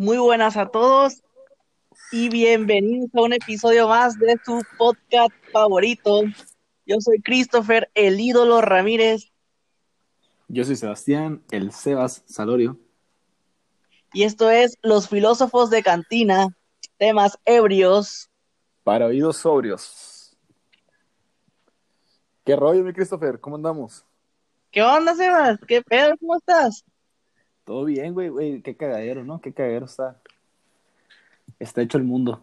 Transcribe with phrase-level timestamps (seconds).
[0.00, 1.22] Muy buenas a todos
[2.10, 6.22] y bienvenidos a un episodio más de su podcast favorito.
[6.86, 9.30] Yo soy Christopher, el ídolo Ramírez.
[10.48, 12.78] Yo soy Sebastián, el Sebas Salorio.
[14.14, 16.48] Y esto es Los Filósofos de Cantina,
[16.96, 18.30] temas ebrios.
[18.82, 20.34] Para oídos sobrios.
[22.46, 23.38] ¿Qué rollo, mi Christopher?
[23.38, 24.06] ¿Cómo andamos?
[24.70, 25.58] ¿Qué onda, Sebas?
[25.68, 26.16] ¿Qué pedo?
[26.18, 26.86] ¿Cómo estás?
[27.70, 28.62] Todo bien, güey, güey.
[28.62, 29.40] Qué cagadero, ¿no?
[29.40, 30.20] Qué cagadero está.
[31.60, 32.40] Está hecho el mundo.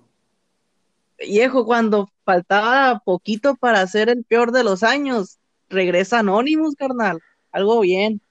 [1.19, 7.19] Viejo, cuando faltaba poquito para ser el peor de los años, regresa Anonymous, carnal.
[7.51, 8.21] Algo bien.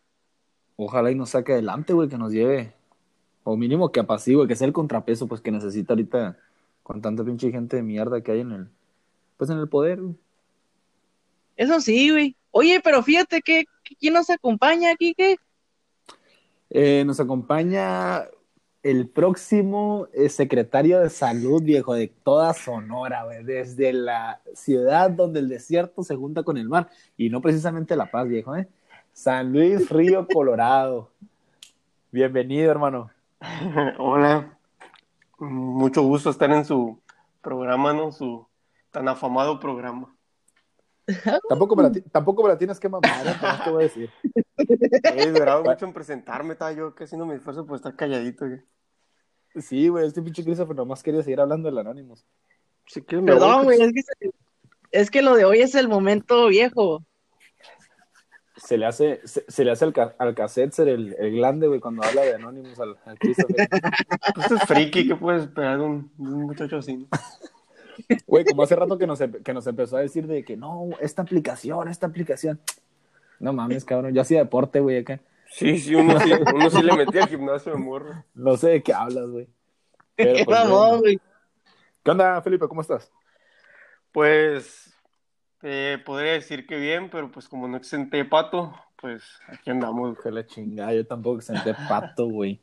[0.77, 2.73] Ojalá y nos saque adelante, güey, que nos lleve.
[3.45, 6.39] O mínimo que apacigüe, que sea el contrapeso, pues que necesita ahorita
[6.83, 8.69] con tanta pinche gente de mierda que hay en el.
[9.37, 10.17] Pues en el poder, güey.
[11.57, 12.37] Eso sí, güey.
[12.53, 13.67] Oye, pero fíjate que
[14.01, 15.37] quién nos acompaña aquí, ¿qué?
[16.79, 18.27] Eh, nos acompaña
[18.83, 25.49] el próximo eh, secretario de salud, viejo, de toda Sonora, desde la ciudad donde el
[25.49, 28.69] desierto se junta con el mar, y no precisamente La Paz, viejo, ¿eh?
[29.15, 31.09] San Luis Río, Colorado.
[32.13, 33.11] Bienvenido, hermano.
[33.99, 34.59] Hola,
[35.39, 37.01] mucho gusto estar en su
[37.41, 38.13] programa, ¿no?
[38.13, 38.47] Su
[38.91, 40.15] tan afamado programa.
[41.49, 43.35] Tampoco me la, tampoco me la tienes que mamar, ¿eh?
[43.65, 44.11] te voy a decir.
[44.59, 48.47] He durado mucho en presentarme, estaba yo que haciendo mi esfuerzo por estar calladito.
[48.47, 48.61] güey.
[49.57, 52.25] Sí, güey, este pinche Christopher nomás quería seguir hablando del Anonymous.
[52.85, 54.31] Quieres me Perdón, güey, es que, se-
[54.93, 57.05] es que lo de hoy es el momento viejo.
[58.57, 61.79] Se le hace, se, se le hace al, ca- al cassette el, el glande, güey,
[61.81, 63.69] cuando habla de Anonymous al, al Christopher.
[64.35, 66.97] Pues es friki, ¿qué puedes esperar de un, un muchacho así?
[66.97, 67.07] no?
[68.27, 71.23] Güey, como hace rato que nos, que nos empezó a decir de que no, esta
[71.23, 72.59] aplicación, esta aplicación.
[73.39, 75.21] No mames, cabrón, yo hacía deporte, güey, acá.
[75.51, 78.25] Sí, sí, uno sí, uno sí le metía al gimnasio de morro.
[78.35, 79.49] No sé de qué hablas, güey.
[80.17, 80.99] Pero, Qué pues, bueno.
[80.99, 81.21] güey.
[82.03, 82.67] ¿Qué onda, Felipe?
[82.69, 83.13] ¿Cómo estás?
[84.13, 84.95] Pues
[85.63, 90.19] eh, podría decir que bien, pero pues como no exenté pato, pues aquí andamos.
[90.21, 92.61] Que la chingada, yo tampoco senté pato, güey.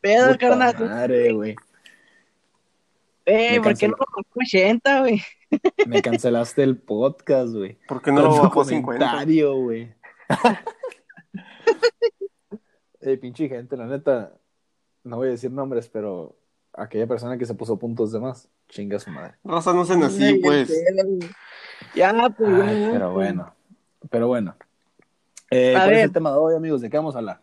[0.00, 0.74] Pedo, Puta carnal.
[0.80, 1.54] madre, güey.
[3.26, 5.22] Eh, me ¿por qué no lo 80, güey?
[5.86, 7.78] Me cancelaste el podcast, güey.
[7.86, 9.06] ¿Por qué no lo Con bajó a 50?
[9.06, 9.94] comentario, güey.
[13.02, 14.34] Eh, pinche gente, la neta,
[15.04, 16.36] no voy a decir nombres, pero
[16.74, 19.36] aquella persona que se puso puntos de más, chinga su madre.
[19.42, 20.70] Raza, no sean así, pues.
[21.94, 22.50] Ya, pues.
[22.62, 23.14] Ay, ya, pero pues.
[23.14, 23.54] bueno,
[24.10, 24.54] pero bueno.
[25.50, 26.04] Eh, A ¿Cuál es ver.
[26.04, 26.82] el tema de hoy, amigos?
[26.82, 27.40] ¿De qué vamos a hablar?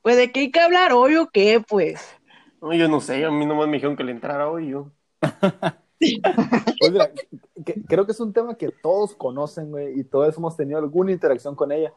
[0.00, 2.02] Pues, ¿de qué hay que hablar hoy o qué, pues?
[2.62, 4.90] No, yo no sé, a mí nomás me dijeron que le entrara hoy yo.
[6.90, 7.10] Mira,
[7.64, 11.12] que- creo que es un tema que todos conocen, güey, y todos hemos tenido alguna
[11.12, 11.92] interacción con ella.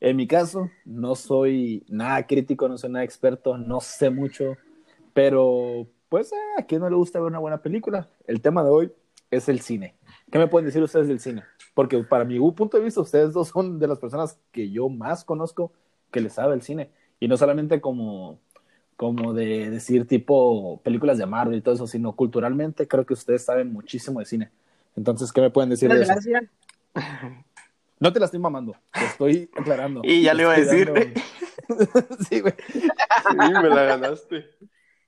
[0.00, 4.56] En mi caso, no soy nada crítico, no soy nada experto, no sé mucho,
[5.12, 8.08] pero pues eh, a quién no le gusta ver una buena película.
[8.26, 8.92] El tema de hoy
[9.30, 9.96] es el cine.
[10.30, 11.42] ¿Qué me pueden decir ustedes del cine?
[11.74, 15.24] Porque para mi punto de vista, ustedes dos son de las personas que yo más
[15.24, 15.72] conozco
[16.10, 16.90] que les sabe el cine.
[17.20, 18.38] Y no solamente como,
[18.98, 23.44] como de decir tipo películas de Marvel y todo eso, sino culturalmente creo que ustedes
[23.44, 24.50] saben muchísimo de cine.
[24.96, 26.12] Entonces, ¿qué me pueden decir de eso?
[26.12, 26.42] gracias.
[28.00, 30.02] No te la estoy mamando, te estoy aclarando.
[30.04, 30.92] Y ya le iba a decir.
[30.92, 31.20] dando-
[32.28, 32.54] sí, güey.
[32.72, 34.46] Sí, me la ganaste.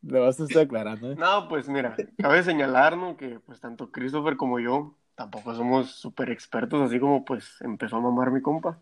[0.03, 1.17] Le vas a estar aclarando, ¿eh?
[1.17, 3.17] No, pues mira, cabe señalar, ¿no?
[3.17, 8.01] Que pues tanto Christopher como yo tampoco somos súper expertos, así como pues empezó a
[8.01, 8.79] mamar mi compa.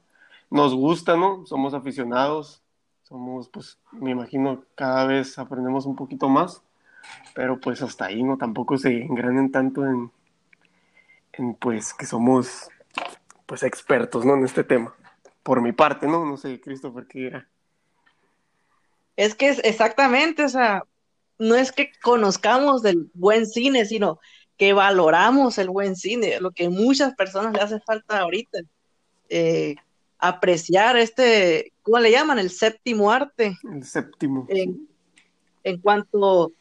[0.50, 1.44] Nos gusta, ¿no?
[1.46, 2.62] Somos aficionados,
[3.08, 6.62] somos pues, me imagino, cada vez aprendemos un poquito más,
[7.34, 8.36] pero pues hasta ahí, ¿no?
[8.36, 10.12] Tampoco se engranen tanto en,
[11.32, 12.68] en pues que somos
[13.46, 14.34] pues expertos, ¿no?
[14.34, 14.94] En este tema.
[15.42, 16.26] Por mi parte, ¿no?
[16.26, 17.48] No sé, Christopher, ¿qué dirá?
[19.16, 20.82] Es que es exactamente, o sea,
[21.38, 24.20] no es que conozcamos del buen cine, sino
[24.58, 28.58] que valoramos el buen cine, lo que muchas personas le hace falta ahorita.
[29.30, 29.76] Eh,
[30.18, 32.38] apreciar este, ¿cómo le llaman?
[32.38, 33.56] El séptimo arte.
[33.72, 34.46] El séptimo.
[34.48, 34.88] En,
[35.64, 36.52] en cuanto,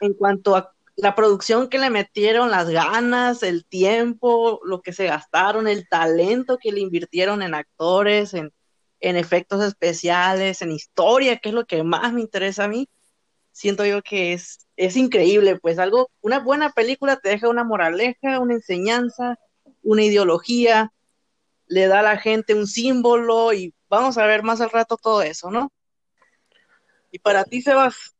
[0.00, 5.06] en cuanto a la producción que le metieron, las ganas, el tiempo, lo que se
[5.06, 8.52] gastaron, el talento que le invirtieron en actores, en,
[9.00, 12.88] en efectos especiales, en historia, que es lo que más me interesa a mí,
[13.52, 18.40] siento yo que es, es increíble, pues algo, una buena película te deja una moraleja,
[18.40, 19.38] una enseñanza,
[19.82, 20.92] una ideología,
[21.68, 25.22] le da a la gente un símbolo y vamos a ver más al rato todo
[25.22, 25.70] eso, ¿no?
[27.10, 28.16] Y para ti, Sebas,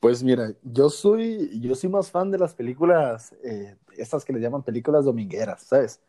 [0.00, 4.40] Pues mira, yo soy, yo soy más fan de las películas, eh, estas que le
[4.40, 6.00] llaman películas domingueras, ¿sabes?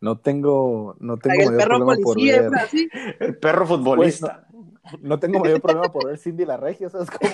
[0.00, 2.52] No tengo, no tengo el mayor perro problema por policía, ver.
[2.52, 2.88] ¿es así?
[3.20, 4.46] El perro futbolista.
[4.50, 4.62] Pues,
[5.00, 7.30] no tengo mayor problema por ver Cindy la Regia, ¿sabes cómo,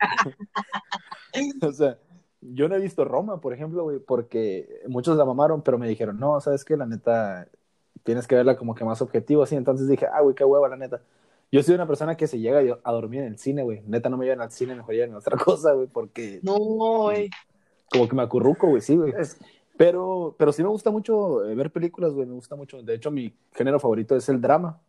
[1.62, 1.98] o sea,
[2.40, 6.18] yo no he visto Roma, por ejemplo, güey, porque muchos la mamaron, pero me dijeron,
[6.18, 6.76] no, ¿sabes qué?
[6.76, 7.48] La neta,
[8.04, 9.56] tienes que verla como que más objetivo, así.
[9.56, 11.00] Entonces dije, ah, güey, qué hueva, la neta.
[11.50, 13.82] Yo soy una persona que se llega a dormir en el cine, güey.
[13.86, 16.40] Neta, no me llevan al cine, mejor llevan a otra cosa, güey, porque...
[16.42, 17.30] No, güey.
[17.90, 19.12] Como que me acurruco, güey, sí, güey.
[19.76, 22.82] Pero, pero sí me gusta mucho eh, ver películas, güey, me gusta mucho.
[22.82, 24.80] De hecho, mi género favorito es el drama,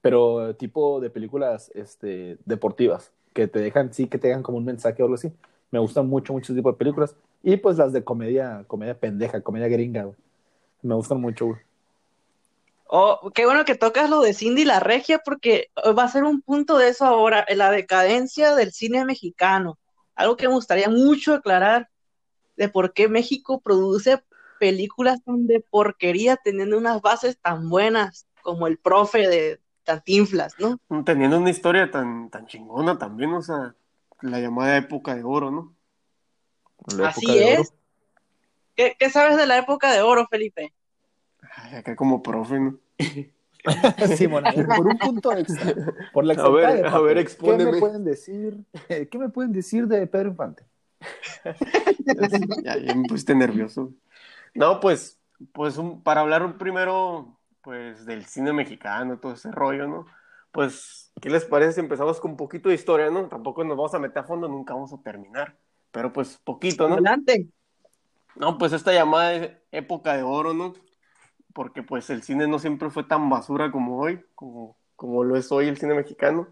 [0.00, 4.64] pero tipo de películas este, deportivas, que te dejan, sí, que te dejan como un
[4.64, 5.32] mensaje o algo así.
[5.70, 7.14] Me gustan mucho, muchos tipos de películas.
[7.42, 10.16] Y pues las de comedia, comedia pendeja, comedia gringa, güey.
[10.82, 11.60] Me gustan mucho, güey.
[12.90, 16.40] Oh, qué bueno que tocas lo de Cindy la Regia, porque va a ser un
[16.40, 19.78] punto de eso ahora, la decadencia del cine mexicano.
[20.14, 21.90] Algo que me gustaría mucho aclarar
[22.56, 24.22] de por qué México produce
[24.58, 30.78] películas tan de porquería teniendo unas bases tan buenas como el profe de Cantinflas, ¿no?
[31.04, 33.74] Teniendo una historia tan, tan chingona también, o sea,
[34.22, 35.74] la llamada época de oro, ¿no?
[37.04, 37.72] Así es.
[38.74, 40.72] ¿Qué, sabes de la época de oro, Felipe?
[41.56, 42.78] Ay, acá como profe, ¿no?
[44.16, 45.74] sí, por un punto extra.
[46.12, 47.64] Por la a ver, a ver, expóneme.
[47.64, 48.64] ¿Qué me pueden decir?
[48.88, 50.64] ¿Qué me pueden decir de Pedro Infante?
[52.64, 53.92] ya, ya, me pusiste nervioso.
[54.54, 55.20] No, pues,
[55.52, 60.06] pues para hablar primero, pues, del cine mexicano, todo ese rollo, ¿no?
[60.52, 63.28] Pues, ¿qué les parece si empezamos con un poquito de historia, ¿no?
[63.28, 65.56] Tampoco nos vamos a meter a fondo, nunca vamos a terminar,
[65.90, 66.94] pero pues poquito, ¿no?
[66.94, 67.48] Adelante.
[68.36, 70.74] No, pues esta llamada época de oro, ¿no?
[71.52, 75.50] Porque pues el cine no siempre fue tan basura como hoy, como, como lo es
[75.50, 76.48] hoy el cine mexicano.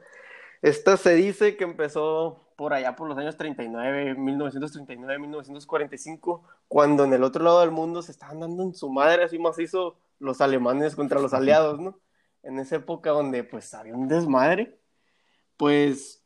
[0.62, 7.12] Esta se dice que empezó por allá por los años 39, 1939, 1945, cuando en
[7.12, 10.96] el otro lado del mundo se estaban dando en su madre así macizo los alemanes
[10.96, 11.98] contra los aliados, ¿no?
[12.46, 14.78] En esa época donde pues había un desmadre,
[15.56, 16.24] pues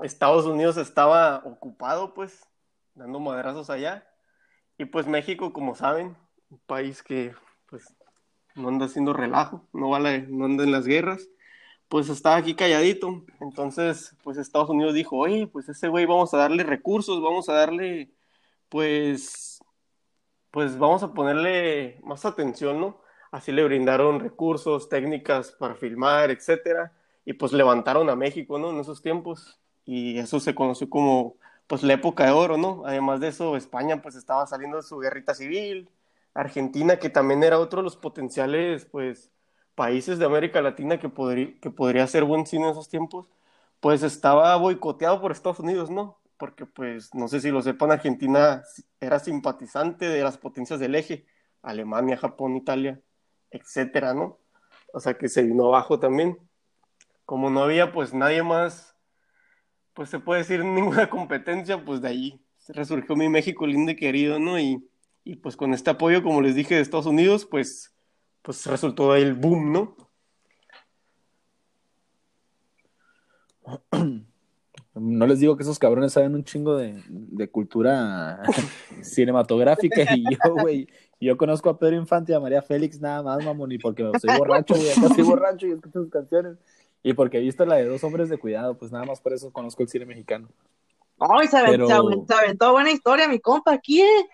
[0.00, 2.46] Estados Unidos estaba ocupado pues
[2.94, 4.06] dando madrazos allá
[4.78, 6.16] y pues México, como saben,
[6.50, 7.34] un país que
[7.66, 7.94] pues
[8.54, 11.28] no anda haciendo relajo, no, vale, no anda en las guerras
[11.90, 13.24] pues estaba aquí calladito.
[13.40, 17.54] Entonces, pues Estados Unidos dijo, oye, pues ese güey vamos a darle recursos, vamos a
[17.54, 18.12] darle,
[18.68, 19.60] pues,
[20.52, 23.00] pues vamos a ponerle más atención, ¿no?
[23.30, 26.92] Así le brindaron recursos, técnicas para filmar, etcétera,
[27.24, 28.70] y pues levantaron a México, ¿no?
[28.70, 29.60] En esos tiempos.
[29.84, 31.36] Y eso se conoció como,
[31.66, 32.82] pues, la época de oro, ¿no?
[32.86, 35.90] Además de eso, España, pues, estaba saliendo de su guerrita civil.
[36.34, 39.30] Argentina, que también era otro de los potenciales, pues,
[39.74, 41.10] países de América Latina que,
[41.60, 43.26] que podría ser buen cine en esos tiempos,
[43.80, 46.18] pues estaba boicoteado por Estados Unidos, ¿no?
[46.36, 48.62] Porque pues, no sé si lo sepan, Argentina
[49.00, 51.26] era simpatizante de las potencias del eje,
[51.62, 53.00] Alemania, Japón, Italia,
[53.50, 54.38] etcétera, ¿no?
[54.92, 56.38] O sea que se vino abajo también.
[57.24, 58.96] Como no había pues nadie más,
[59.94, 64.38] pues se puede decir ninguna competencia, pues de ahí resurgió mi México lindo y querido,
[64.38, 64.58] ¿no?
[64.58, 64.88] Y,
[65.24, 67.94] y pues con este apoyo, como les dije, de Estados Unidos, pues
[68.42, 69.96] pues resultó ahí el boom, ¿no?
[75.00, 78.42] No les digo que esos cabrones saben un chingo de, de cultura
[79.02, 80.88] cinematográfica y yo, güey,
[81.20, 84.38] yo conozco a Pedro Infante y a María Félix nada más, mamón, y porque soy
[84.38, 86.56] borracho, güey, acá soy borracho y escucho sus canciones.
[87.02, 89.50] Y porque he visto la de dos hombres de cuidado, pues nada más por eso
[89.52, 90.48] conozco el cine mexicano.
[91.18, 94.28] Ay, se aventó, buena historia, mi compa, aquí, ¿eh?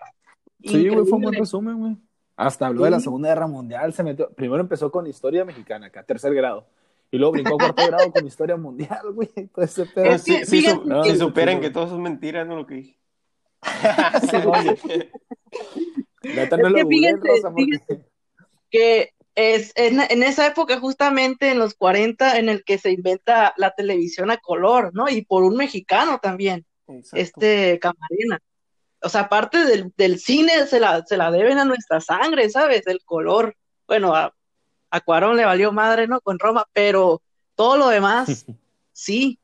[0.63, 1.97] Sí, güey, fue un buen resumen, güey.
[2.37, 4.29] Hasta habló de la Segunda Guerra Mundial, se metió.
[4.29, 6.65] Primero empezó con historia mexicana, acá, tercer grado.
[7.11, 9.29] Y luego brincó a cuarto grado con historia mundial, güey.
[9.35, 10.17] Entonces, pero...
[10.17, 12.99] sí, sí, no, si superan que todo eso es mentira, no lo que dije.
[14.29, 15.11] sí, oye.
[16.23, 18.05] No es lo que, fíjate,
[18.69, 23.53] que es en, en, esa época, justamente en los 40, en el que se inventa
[23.57, 25.09] la televisión a color, ¿no?
[25.09, 27.17] Y por un mexicano también, Exacto.
[27.17, 28.41] este Camarena
[29.01, 32.87] o sea, aparte del, del cine se la, se la deben a nuestra sangre, ¿sabes?
[32.87, 33.55] El color.
[33.87, 34.33] Bueno, a,
[34.89, 36.21] a Cuarón le valió madre, ¿no?
[36.21, 37.21] Con Roma, pero
[37.55, 38.45] todo lo demás,
[38.93, 39.39] sí.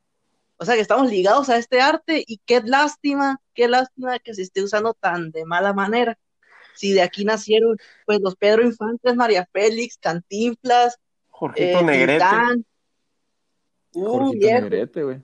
[0.58, 4.44] O sea, que estamos ligados a este arte y qué lástima, qué lástima que se
[4.44, 6.18] esté usando tan de mala manera.
[6.76, 12.26] Si de aquí nacieron, pues los Pedro Infantes, María Félix, Cantinflas, Jorgito eh, Negrete.
[13.94, 15.22] Jorgito Negrete, güey.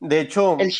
[0.00, 0.72] De hecho, el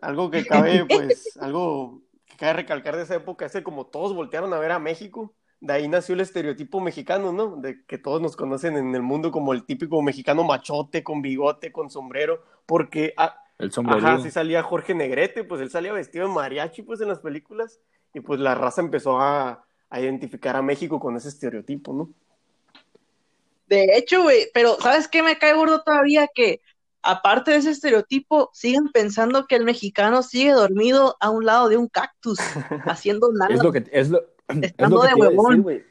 [0.00, 4.14] algo que cabe, pues, algo que cabe recalcar de esa época es que como todos
[4.14, 7.56] voltearon a ver a México, de ahí nació el estereotipo mexicano, ¿no?
[7.56, 11.72] De que todos nos conocen en el mundo como el típico mexicano machote, con bigote,
[11.72, 13.14] con sombrero, porque...
[13.16, 14.06] Ah, el sombrero.
[14.06, 17.80] Ajá, sí salía Jorge Negrete, pues él salía vestido de mariachi, pues, en las películas,
[18.14, 22.10] y pues la raza empezó a, a identificar a México con ese estereotipo, ¿no?
[23.66, 26.28] De hecho, güey, pero ¿sabes qué me cae gordo todavía?
[26.32, 26.60] Que
[27.02, 31.76] aparte de ese estereotipo, siguen pensando que el mexicano sigue dormido a un lado de
[31.76, 32.38] un cactus,
[32.86, 33.54] haciendo nada.
[33.54, 35.62] Es lo que, es lo, es Estando de decir, huevón.
[35.62, 35.82] güey.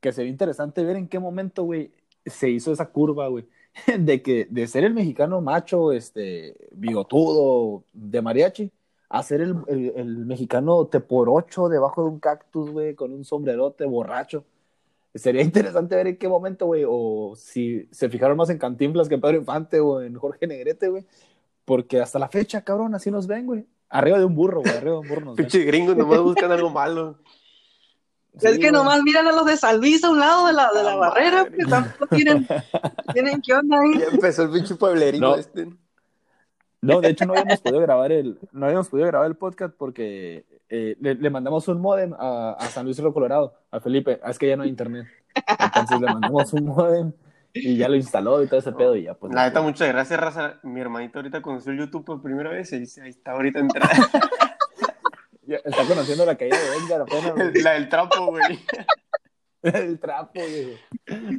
[0.00, 1.90] Que sería interesante ver en qué momento, güey,
[2.24, 3.46] se hizo esa curva, güey.
[3.98, 8.70] De que, de ser el mexicano macho, este, bigotudo, de mariachi,
[9.08, 13.12] a ser el, el, el mexicano te por ocho debajo de un cactus, güey, con
[13.12, 14.44] un sombrerote borracho.
[15.14, 19.14] Sería interesante ver en qué momento, güey, o si se fijaron más en Cantinflas que
[19.14, 21.04] en Pedro Infante o en Jorge Negrete, güey.
[21.64, 23.64] Porque hasta la fecha, cabrón, así nos ven, güey.
[23.88, 25.34] Arriba de un burro, güey, arriba de un burro.
[25.36, 27.18] Pinche gringos nomás buscan algo malo.
[28.40, 30.82] Es que nomás miran a los de San Luis a un lado de la, de
[30.82, 31.56] la Ah, barrera, madre.
[31.56, 32.46] que tampoco tienen,
[33.12, 33.98] tienen qué onda ahí.
[33.98, 35.36] Ya empezó el pinche pueblerino No.
[35.36, 35.68] este.
[36.80, 40.44] No, de hecho no habíamos podido grabar el, no habíamos podido grabar el podcast porque
[40.68, 44.20] eh, le, le mandamos un modem a, a San Luis Río Colorado, a Felipe.
[44.22, 45.06] Ah, es que ya no hay internet.
[45.58, 47.12] Entonces le mandamos un modem
[47.54, 49.32] y ya lo instaló y todo ese pedo y ya pues.
[49.32, 50.58] La neta, muchas gracias, Raza.
[50.62, 53.90] Mi hermanito ahorita conoció el YouTube por primera vez y ahí está ahorita entrada.
[55.46, 57.34] Está conociendo la caída de Edgar apenas.
[57.34, 57.62] güey.
[57.62, 58.58] La del trapo, güey.
[59.62, 60.76] El trapo, güey.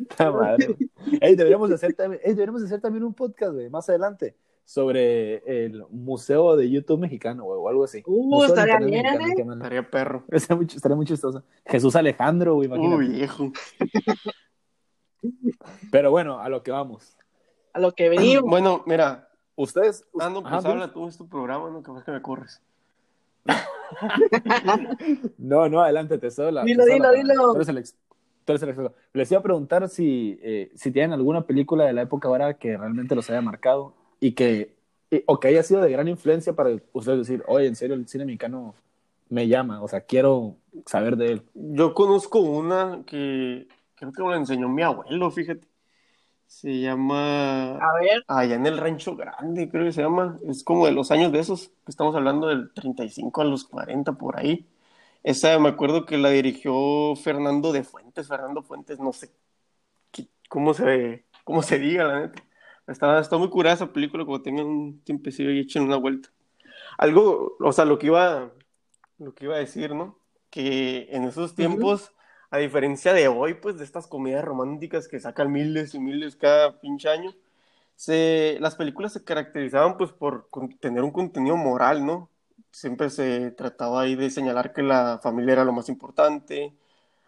[0.07, 0.75] Puta madre.
[1.21, 4.35] Ey, deberíamos de hacer también, ey, deberíamos de hacer también un podcast, güey, más adelante
[4.63, 8.01] sobre el Museo de YouTube Mexicano, güey, o algo así.
[8.07, 9.33] Uh, Museo estaría bien, ¿eh?
[9.37, 10.23] Estaría perro.
[10.31, 11.43] Estaría muy, estaría muy chistoso.
[11.67, 12.95] Jesús Alejandro, güey, imagínate.
[12.95, 13.51] Uy, viejo.
[15.91, 17.15] Pero bueno, a lo que vamos.
[17.73, 18.49] A lo que venimos.
[18.49, 19.29] Bueno, mira.
[19.55, 20.03] Ustedes.
[20.19, 22.61] Ah, no, pues Ajá, habla tú, es tu programa, no, capaz que me corres.
[25.37, 26.63] No, no, adelante, te cedo la.
[26.63, 27.43] Dilo, te cedo la dilo, dilo.
[27.51, 27.95] Tú eres el ex-
[28.45, 28.95] tú eres el experto.
[29.13, 32.77] Les iba a preguntar si, eh, si tienen alguna película de la época ahora que
[32.77, 34.75] realmente los haya marcado y que.
[35.11, 38.07] y- o que haya sido de gran influencia para ustedes decir, oye, en serio, el
[38.07, 38.73] cine mexicano
[39.29, 41.41] me llama, o sea, quiero saber de él.
[41.53, 45.67] Yo conozco una que creo que me la enseñó mi abuelo, fíjate.
[46.55, 50.39] Se llama A ver, Allá en el Rancho Grande, creo que se llama.
[50.47, 54.13] Es como de los años de esos, que estamos hablando del 35 a los 40
[54.13, 54.65] por ahí.
[55.21, 59.31] Esa me acuerdo que la dirigió Fernando de Fuentes, Fernando Fuentes, no sé
[60.11, 62.41] qué- cómo se, cómo se diga, la neta.
[62.87, 66.29] Está, está muy curada esa película, como tengan un tiempecillo y echen una vuelta.
[66.97, 68.53] Algo, o sea, lo que iba,
[69.17, 70.17] lo que iba a decir, ¿no?
[70.49, 72.13] Que en esos tiempos,
[72.49, 76.79] a diferencia de hoy, pues, de estas comedias románticas que sacan miles y miles cada
[76.79, 77.33] pinche año,
[77.95, 80.49] se, las películas se caracterizaban, pues, por
[80.79, 82.29] tener un contenido moral, ¿no?
[82.71, 86.73] Siempre se trataba ahí de señalar que la familia era lo más importante,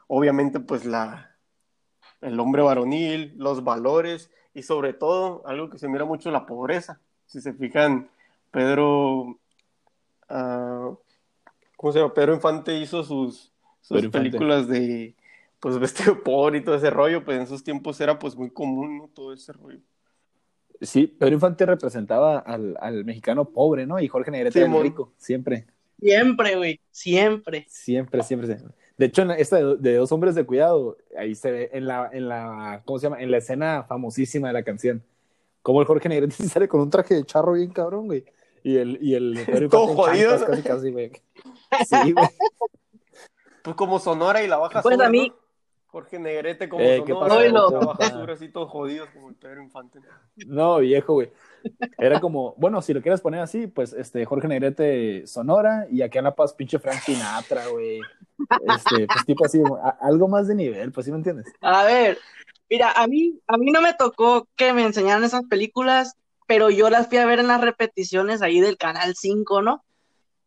[0.07, 1.36] obviamente, pues, la,
[2.21, 7.00] el hombre varonil, los valores y sobre todo, algo que se mira mucho, la pobreza.
[7.25, 8.09] Si se fijan,
[8.51, 9.38] Pedro,
[10.29, 10.91] ah,
[11.75, 12.13] ¿cómo se llama?
[12.13, 13.53] Pedro Infante hizo sus,
[13.88, 14.29] sus Infante.
[14.29, 15.15] películas de,
[15.60, 18.98] pues, vestido pobre y todo ese rollo, pues en esos tiempos era, pues, muy común,
[18.98, 19.10] ¿no?
[19.13, 19.79] Todo ese rollo.
[20.82, 24.00] Sí, Pedro Infante representaba al, al mexicano pobre, ¿no?
[24.00, 25.65] Y Jorge Negrete era el rico, siempre.
[26.00, 27.65] siempre, güey, siempre.
[27.67, 28.75] Siempre, siempre, siempre.
[28.98, 32.10] De hecho, en esta de, de dos hombres de cuidado, ahí se ve en la,
[32.12, 33.22] en la, ¿cómo se llama?
[33.22, 35.03] En la escena famosísima de la canción.
[35.63, 38.25] Como el Jorge Negrete sale con un traje de charro bien cabrón, güey.
[38.63, 40.48] Y el, y el Pedro Todo Infante en jodido, chanclas ¿no?
[40.48, 41.12] casi, casi, güey.
[41.86, 42.27] Sí, güey.
[43.67, 45.36] Pues como Sonora y la Baja Pues Sur, a mí- ¿no?
[45.88, 47.45] Jorge Negrete como Eh, ¿qué Sonora pasó?
[47.45, 47.86] y la Oilo.
[47.88, 50.00] Baja Sur, así todos jodidos como el Pedro Infante.
[50.45, 51.33] No, viejo, güey.
[51.97, 56.17] Era como, bueno, si lo quieres poner así, pues este Jorge Negrete Sonora y aquí
[56.17, 58.00] en La Paz, pinche Frank Sinatra, güey.
[58.65, 61.51] Este, pues tipo así, a- algo más de nivel, pues sí me entiendes.
[61.59, 62.17] A ver,
[62.69, 66.15] mira, a mí, a mí no me tocó que me enseñaran esas películas,
[66.47, 69.83] pero yo las fui a ver en las repeticiones ahí del Canal 5, ¿no?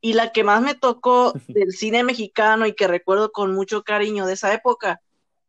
[0.03, 4.27] Y la que más me tocó del cine mexicano y que recuerdo con mucho cariño
[4.27, 5.01] de esa época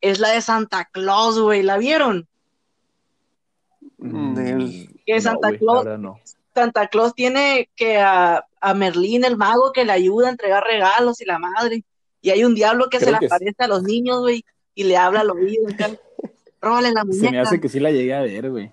[0.02, 2.28] es la de Santa Claus, güey, ¿la vieron?
[3.98, 6.20] Mm, el- Que no, Santa Claus- no.
[6.54, 11.22] Santa Claus tiene que a, a Merlín, el mago, que le ayuda a entregar regalos
[11.22, 11.84] y la madre.
[12.22, 13.26] Y hay un diablo que se le sí.
[13.26, 14.44] aparece a los niños, güey,
[14.76, 15.64] y le habla al oído.
[16.60, 17.42] Róbale la Se me muñeca.
[17.42, 18.70] hace que sí la llegué a ver, güey.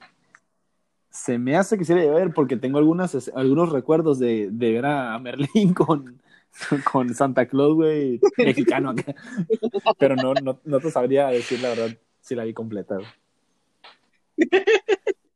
[1.18, 4.86] Se me hace que llegué a ver porque tengo algunas, algunos recuerdos de, de ver
[4.86, 6.22] a Merlín con,
[6.90, 9.14] con Santa Claus, güey, mexicano acá.
[9.98, 12.98] Pero no, no, no te sabría decir la verdad si la vi completa.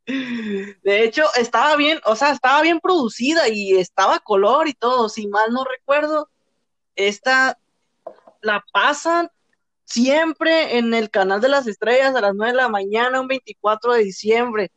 [0.06, 5.08] De hecho, estaba bien, o sea, estaba bien producida y estaba color y todo.
[5.08, 6.28] Si mal no recuerdo,
[6.96, 7.58] esta
[8.40, 9.30] la pasan
[9.84, 13.94] siempre en el canal de las estrellas a las 9 de la mañana, un 24
[13.94, 14.70] de diciembre.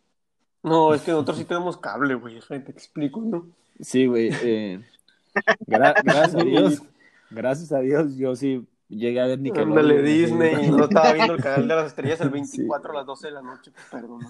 [0.65, 3.45] No, es que nosotros sí tenemos cable, güey, te explico, ¿no?
[3.79, 4.29] Sí, güey.
[4.41, 4.81] eh,
[5.67, 6.81] gra- gracias a Dios.
[7.29, 11.34] Gracias a Dios, yo sí llegué a ver ni que Ándale, Disney, no estaba viendo
[11.34, 14.22] el canal de las estrellas el 24 a las 12 de la noche, perdón.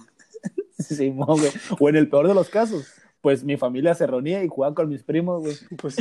[0.77, 1.51] Sí, mo, güey.
[1.79, 2.85] O en el peor de los casos,
[3.25, 5.55] pues mi familia se reunía y jugaba con mis primos, güey.
[5.81, 5.95] Pues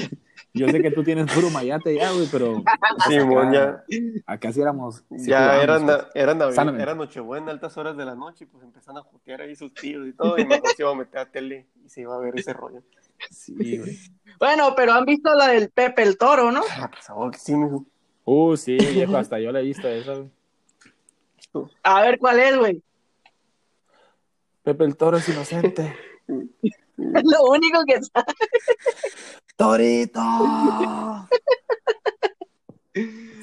[0.53, 2.63] Yo sé que tú tienes puro mayate ya, güey, pero
[3.09, 3.83] sí, mon, ya,
[4.27, 5.03] acá sí éramos.
[5.17, 5.85] sí ya jugábamos, era, pues.
[5.87, 6.83] na- era, Navidad, Sanamente.
[6.83, 10.07] era Nochebuena, altas horas de la noche, y pues empezaron a jotear ahí sus tíos
[10.07, 12.39] y todo, y mejor se iba a meter a tele y se iba a ver
[12.39, 12.83] ese rollo.
[13.31, 13.99] Sí, güey.
[14.39, 16.61] Bueno, pero han visto la del Pepe el Toro, ¿no?
[16.77, 17.87] Ah, pues que sí, mijo.
[18.27, 21.71] Uh, sí, viejo, hasta yo la he visto esa, güey.
[21.83, 22.83] A ver cuál es, güey.
[24.63, 25.97] Pepe el Toro es inocente.
[26.97, 28.27] Lo único que sabe.
[29.57, 30.21] ¡Torito!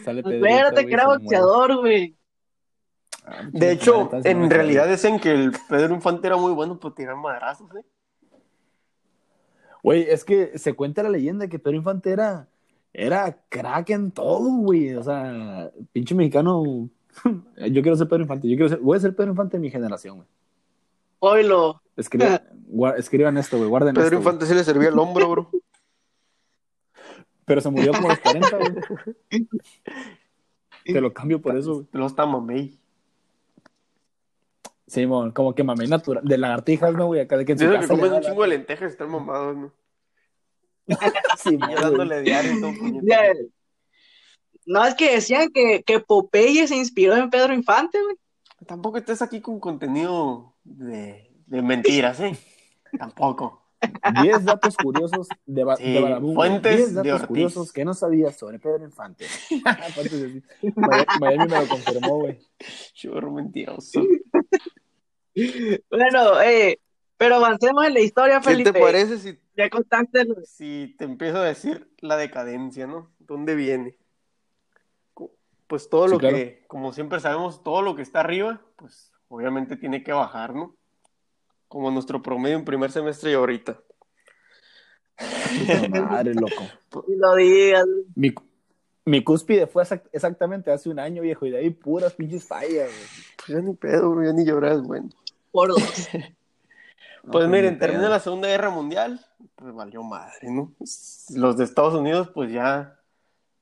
[0.03, 2.15] Sale Pedrito, Acuérdate que era boxeador, güey.
[3.25, 7.15] Ah, De hecho, en realidad dicen que el Pedro Infante era muy bueno para tirar
[7.15, 7.85] madrazos, ¿eh?
[9.83, 12.47] Güey, es que se cuenta la leyenda que Pedro Infante era,
[12.93, 14.93] era crack en todo, güey.
[14.95, 16.89] O sea, pinche mexicano.
[17.57, 18.47] Yo quiero ser Pedro Infante.
[18.47, 20.27] Yo quiero ser, voy a ser Pedro Infante de mi generación, güey.
[21.19, 21.80] Oilo.
[21.97, 23.69] Escriban, gua- escriban esto, güey.
[23.69, 24.17] Guarden Pedro esto.
[24.17, 25.51] Infante sí le servía el hombro, bro.
[27.45, 29.47] Pero se murió como a los 40, güey.
[30.85, 31.87] Te lo cambio por eso, güey.
[31.91, 32.77] Lo está mamey.
[34.87, 36.23] Simón, como que mamé natural.
[36.25, 37.21] De lagartijas, ¿no, güey?
[37.21, 39.55] Acá de que en su que casa comen da un chingo de lentejas están mamados,
[39.57, 39.71] ¿no?
[41.45, 41.75] Güey.
[41.75, 42.71] dándole diario y todo,
[44.65, 48.15] No, es que decían que, que Popeye se inspiró en Pedro Infante, güey.
[48.67, 52.37] Tampoco estés aquí con contenido de, de mentiras, ¿eh?
[52.97, 53.61] Tampoco.
[54.21, 57.27] 10 datos curiosos de, ba Sí, de Badabun, fuentes 10 de datos Ortiz.
[57.27, 59.25] curiosos que no sabías sobre Pedro Infante.
[61.19, 62.39] Miami, me lo confirmó, güey.
[62.93, 64.01] Chorro mentiroso.
[65.89, 66.79] Bueno, eh,
[67.17, 68.71] pero avancemos en la historia, ¿Qué Felipe.
[68.73, 73.11] te parece si, Ya contaste lo- si te empiezo a decir la decadencia, ¿no?
[73.19, 73.97] ¿Dónde viene?
[75.67, 76.35] Pues todo Sí, lo claro.
[76.35, 80.75] que, como siempre sabemos, todo lo que está arriba, pues obviamente tiene que bajar, ¿no?
[81.71, 83.79] Como nuestro promedio en primer semestre y ahorita.
[85.17, 86.65] Puta Madre, loco.
[87.07, 87.85] y lo digas.
[88.13, 88.33] Mi,
[89.05, 92.89] mi cúspide fue exact- exactamente hace un año, viejo, y de ahí puras pinches fallas,
[92.89, 93.07] güey.
[93.37, 95.07] Pues ya ni pedo, bro, ya ni lloras, bueno.
[95.51, 95.81] Por dos.
[97.23, 99.23] No, Pues ni miren, termina la Segunda Guerra Mundial,
[99.55, 100.73] pues valió madre, ¿no?
[101.35, 102.99] Los de Estados Unidos, pues ya,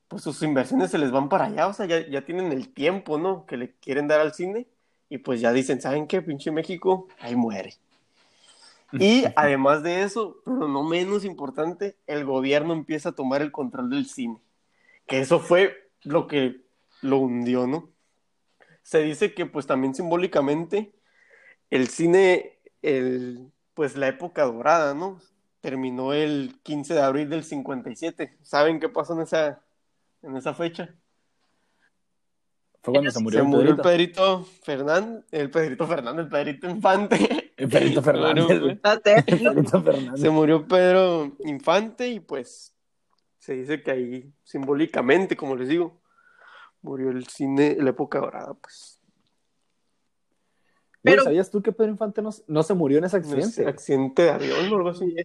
[0.08, 3.17] pues sus inversiones se les van para allá, o sea, ya, ya tienen el tiempo,
[3.19, 3.45] ¿no?
[3.45, 4.65] Que le quieren dar al cine,
[5.10, 6.22] y pues ya dicen, ¿saben qué?
[6.22, 7.74] Pinche México, ahí muere.
[8.93, 13.89] Y además de eso, pero no menos importante, el gobierno empieza a tomar el control
[13.89, 14.41] del cine,
[15.08, 16.62] que eso fue lo que
[17.02, 17.91] lo hundió, ¿no?
[18.82, 20.93] Se dice que pues también simbólicamente
[21.69, 25.21] el cine, el, pues la época dorada, ¿no?
[25.62, 28.38] Terminó el 15 de abril del 57.
[28.41, 29.62] ¿Saben qué pasó en esa,
[30.21, 30.95] en esa fecha?
[32.82, 34.45] Fue cuando se murió, Se murió el Pedrito.
[34.45, 37.38] Pedrito Fernández, el Pedrito Fernández, el Pedrito Infante.
[37.60, 38.80] El Pedrito Fernández,
[39.84, 40.17] Bueno.
[40.17, 42.74] Se murió Pedro Infante y pues
[43.38, 46.00] se dice que ahí simbólicamente, como les digo,
[46.82, 49.00] murió el cine, la época dorada, pues.
[51.02, 53.69] Pero- ¿sabías tú que Pedro Infante no, no se murió en ese Accidente, accidente?
[53.72, 55.15] accidente de avión o algo así.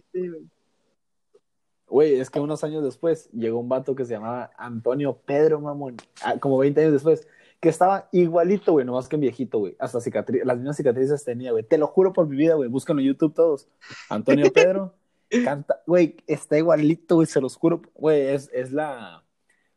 [1.87, 5.97] Güey, es que unos años después llegó un vato que se llamaba Antonio Pedro Mamón,
[6.23, 7.27] ah, como 20 años después,
[7.65, 9.75] que estaba igualito, güey, nomás que en viejito, güey.
[9.79, 11.63] Hasta cicatri- las mismas cicatrices tenía, güey.
[11.63, 12.69] Te lo juro por mi vida, güey.
[12.69, 13.67] Búscalo en YouTube todos.
[14.09, 14.93] Antonio Pedro
[15.43, 17.81] canta, güey, está igualito, güey, se los juro.
[17.95, 19.23] Güey, es, es la,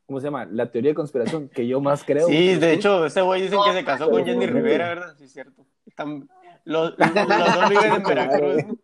[0.06, 0.44] ¿cómo se llama?
[0.44, 2.26] La teoría de conspiración que yo más creo.
[2.28, 5.14] Sí, de hecho, ese güey dicen que se casó con Jenny Rivera, ¿verdad?
[5.16, 5.66] Sí, es cierto.
[5.86, 6.28] Están-
[6.64, 8.76] los, los- dos viven en Veracruz, ¿no?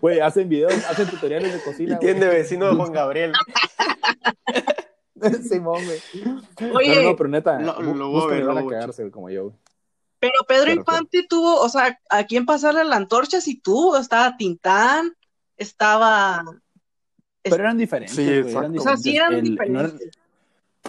[0.00, 1.94] Güey, hacen videos, hacen tutoriales de cocina.
[1.94, 3.32] Y tiene de vecino a Juan Gabriel.
[5.42, 6.72] Simón, güey.
[6.74, 9.02] Oye, no, no, pero neta, lo- lo voy a ver, lo a voy a cagarse,
[9.02, 9.56] güey, como yo, güey.
[10.18, 13.96] pero Pedro Claro, Infante tuvo, o sea, ¿a quién pasarle la antorcha si tuvo?
[13.96, 15.14] Estaba Tintán,
[15.56, 16.44] estaba...
[17.42, 20.10] Pero eran diferentes, Sí, güey, eran O sea, sí eran El- no, era, diferentes.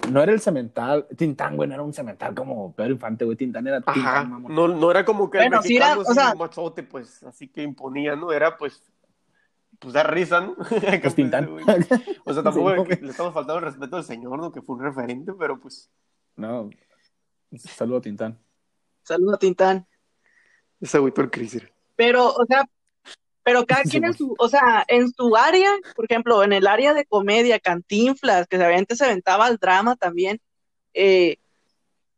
[0.10, 3.68] no era el cemental, Tintán, güey, no era un cemental como Pedro Infante, güey, Tintán
[3.68, 3.94] era Ajá.
[3.94, 4.44] Tintán.
[4.50, 6.84] No, no era como que el Bueno, sí mexicano era, o así, sea- un machote,
[6.84, 8.32] pues, así que imponía, ¿no?
[8.34, 8.82] Era, pues,
[9.82, 10.56] pues dar risa, ¿no?
[11.02, 11.48] Pues Tintán.
[11.50, 11.66] Güey.
[12.24, 14.52] O sea, tampoco Sí, no, le, estamos faltando el respeto al señor, ¿no?
[14.52, 15.90] Que fue un referente, pero pues,
[16.38, 16.70] No,
[17.58, 18.40] saludo a Tintán.
[19.04, 19.88] Saludos a Tintán.
[20.80, 21.74] ese agüito el.
[21.96, 22.64] Pero, o sea,
[23.44, 24.18] pero cada Sí, quien en pues.
[24.20, 28.58] su, o sea, en su área, por ejemplo, en el área de comedia, Cantinflas, que
[28.58, 30.40] obviamente se aventaba al drama también,
[30.94, 31.38] eh,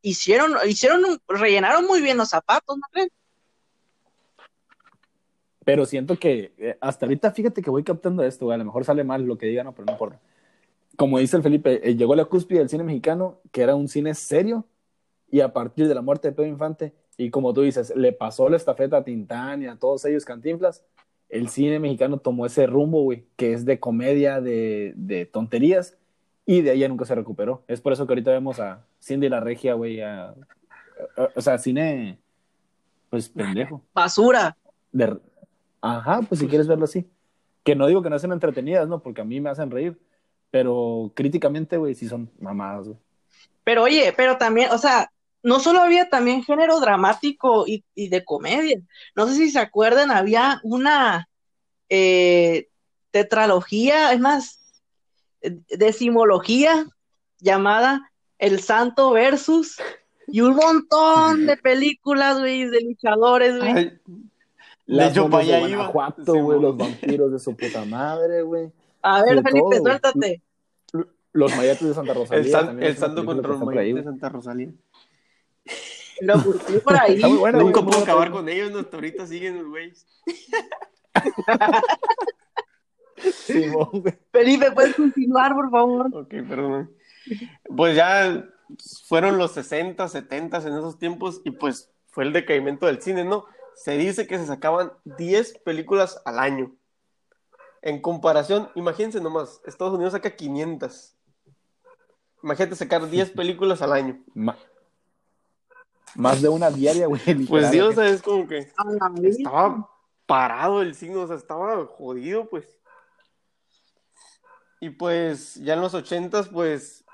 [0.02, 3.10] hicieron, hicieron, un- rellenaron muy bien los zapatos, ¿no creen?
[5.66, 8.84] Pero siento que eh, hasta ahorita, fíjate que voy captando esto, güey, a lo mejor
[8.86, 10.20] sale mal lo que digan, no, pero no importa.
[10.98, 14.14] como dice el Felipe, eh, llegó la cúspide del cine mexicano, que era un cine
[14.14, 14.66] serio,
[15.32, 18.50] y a partir de la muerte de Pedro Infante, y como tú dices, le pasó
[18.50, 20.84] la estafeta a Tintán y a todos ellos cantinflas,
[21.30, 25.98] el cine mexicano tomó ese rumbo, güey, que es de comedia, de, de tonterías,
[26.46, 27.64] y de ahí ya nunca se recuperó.
[27.68, 31.58] Es por eso que ahorita vemos a Cindy la Regia, güey, a, a- o sea,
[31.58, 32.20] cine,
[33.10, 33.82] pues pendejo.
[33.96, 34.56] Basura.
[34.92, 35.18] De-
[35.84, 37.06] Ajá, pues si quieres verlo así.
[37.62, 39.02] Que no digo que no sean entretenidas, ¿no?
[39.02, 40.00] Porque a mí me hacen reír.
[40.50, 42.98] Pero críticamente, güey, sí son mamadas, güey.
[43.66, 48.24] Pero oye, pero también, o sea, no solo había también género dramático y, y de
[48.24, 48.80] comedia.
[49.14, 51.28] No sé si se acuerdan, había una
[51.90, 52.70] eh,
[53.12, 54.60] tetralogía, es más,
[55.42, 56.86] decimología
[57.40, 59.76] llamada El Santo Versus
[60.28, 64.00] y un montón de películas, güey, de luchadores, güey.
[64.86, 65.78] Las de hecho, para de allá iba.
[65.88, 68.72] Guanajuato, Sí, güey, los vampiros de su puta madre, güey.
[69.02, 70.42] A ver, de Felipe, todo, suéltate.
[71.32, 72.44] Los mayates de Santa Rosalía.
[72.44, 74.04] El, san- el santo contra los mayores de.
[74.04, 74.72] Santa Rosalía.
[76.22, 77.20] Lo curtí por ahí.
[77.22, 80.06] Güey, Nunca puedo acabar con ellos, no, hasta ahorita siguen los güeyes.
[83.48, 84.16] Güey.
[84.32, 86.08] Felipe, puedes continuar, por favor.
[86.14, 86.92] Ok, perdón.
[87.76, 88.46] Pues ya
[89.08, 93.46] fueron los 60, 70 en esos tiempos y pues fue el decaimiento del cine, ¿no?
[93.76, 96.72] Se dice que se sacaban 10 películas al año.
[97.82, 101.16] En comparación, imagínense nomás, Estados Unidos saca 500.
[102.42, 104.24] Imagínate sacar 10 películas al año.
[104.34, 104.58] Ma-
[106.16, 107.22] Más de una diaria, güey.
[107.48, 108.06] Pues Dios, güey.
[108.06, 109.38] o sea, es como que A la vez.
[109.38, 109.90] estaba
[110.26, 112.80] parado el signo, o sea, estaba jodido, pues.
[114.80, 117.06] Y pues ya en los ochentas, pues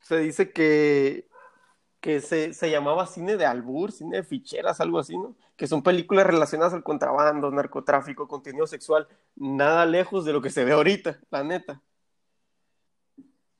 [0.00, 1.28] se dice que,
[2.04, 5.36] que se, se llamaba cine de albur, cine de ficheras, algo así, ¿no?
[5.56, 10.64] Que son películas relacionadas al contrabando, narcotráfico, contenido sexual, nada lejos de lo que se
[10.66, 11.82] ve ahorita, la neta.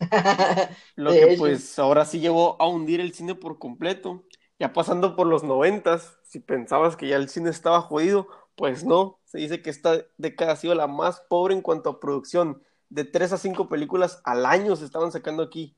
[0.97, 1.39] Lo De que hecho.
[1.39, 4.25] pues ahora sí llevó a hundir el cine por completo.
[4.59, 9.21] Ya pasando por los noventas, si pensabas que ya el cine estaba jodido, pues no.
[9.25, 12.63] Se dice que esta década ha sido la más pobre en cuanto a producción.
[12.89, 15.77] De tres a cinco películas al año se estaban sacando aquí.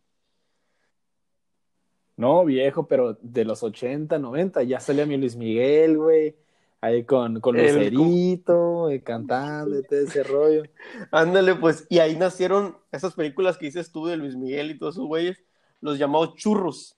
[2.16, 6.36] No, viejo, pero de los 80, 90, ya salía mi Luis Miguel, güey.
[6.80, 10.62] Ahí con, con Lucerito, eh, cantando y todo ese rollo.
[11.10, 14.94] Ándale, pues, y ahí nacieron esas películas que dices tú de Luis Miguel y todos
[14.94, 15.42] esos güeyes,
[15.80, 16.96] los llamados churros.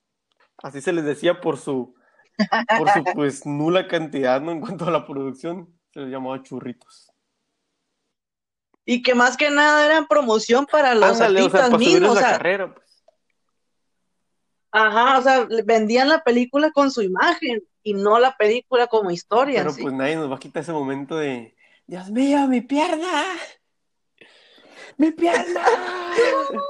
[0.62, 1.94] Así se les decía por su,
[2.76, 4.52] por su pues nula cantidad, ¿no?
[4.52, 7.10] En cuanto a la producción, se les llamaba churritos.
[8.84, 12.10] Y que más que nada eran promoción para los Ándale, o sea, artistas para mismos.
[12.10, 12.87] O la sea, carrera, pues.
[14.70, 19.60] Ajá, o sea, vendían la película con su imagen y no la película como historia.
[19.60, 19.82] Pero ¿sí?
[19.82, 21.54] pues nadie nos va a quitar ese momento de,
[21.86, 23.24] Dios mío, mi pierna.
[24.96, 25.64] ¡Mi pierna!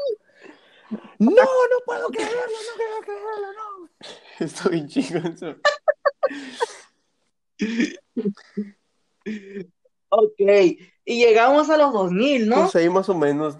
[1.18, 3.90] No, no puedo creerlo, no puedo creerlo, no.
[4.38, 5.56] Estoy chico eso.
[10.08, 10.40] Ok,
[11.04, 12.56] y llegamos a los 2000, ¿no?
[12.62, 13.58] Pues ahí más o menos.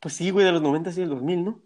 [0.00, 1.62] Pues sí, güey, de los 90 y del 2000, ¿no?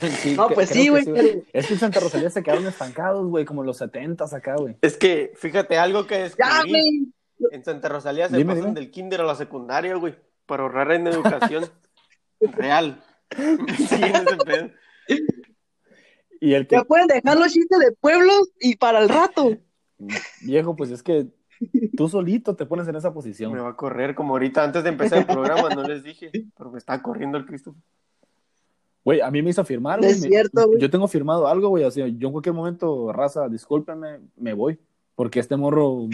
[0.22, 3.44] Sí, No, pues sí, güey, pero- Es que en Santa Rosalía se quedaron estancados, güey,
[3.44, 4.76] como en los 70 acá, güey.
[4.80, 6.70] Es que, fíjate, algo que Ya, descubrí.
[6.70, 7.12] güey.
[7.52, 8.80] En Santa Rosalía se Dime, pasan dime.
[8.80, 10.14] del kinder a la secundaria, güey,
[10.46, 11.64] para ahorrar en educación
[12.40, 13.02] real.
[13.36, 14.00] Sí,
[14.46, 14.70] pedo.
[16.40, 19.56] Y el que, Ya pueden dejar los chistes de pueblos y para el rato.
[20.42, 21.26] viejo, pues es que
[21.96, 23.54] tú solito te pones en esa Me posición.
[23.56, 26.78] va a correr como ahorita antes de empezar el programa, no les dije, pero me
[26.78, 27.74] está corriendo el Cristo.
[29.04, 30.10] Güey, a mí me hizo firmar, güey.
[30.12, 30.80] es me- cierto, güey.
[30.80, 34.78] Yo tengo firmado algo, güey, así, yo en cualquier momento, raza, discúlpenme, me voy.
[35.14, 36.08] Porque este morro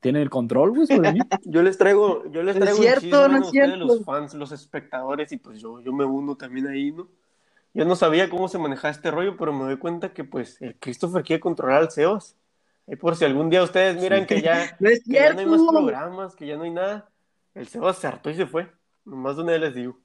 [0.00, 1.20] tiene el control, güey, sobre mí.
[1.44, 3.76] Yo les traigo, yo les No es traigo cierto, el chisme, no es cierto.
[3.84, 7.08] los fans, los espectadores, y pues yo, yo me uno también ahí, ¿no?
[7.74, 10.74] Yo no sabía cómo se manejaba este rollo, pero me doy cuenta que pues el
[10.76, 12.36] Christopher quiere controlar al Sebas.
[12.86, 15.46] Y por si algún día ustedes miran que ya, No es que ya no hay
[15.46, 17.08] más programas, que ya no hay nada,
[17.54, 18.68] el Sebas se hartó y se fue.
[19.04, 19.98] Nomás de una vez les digo.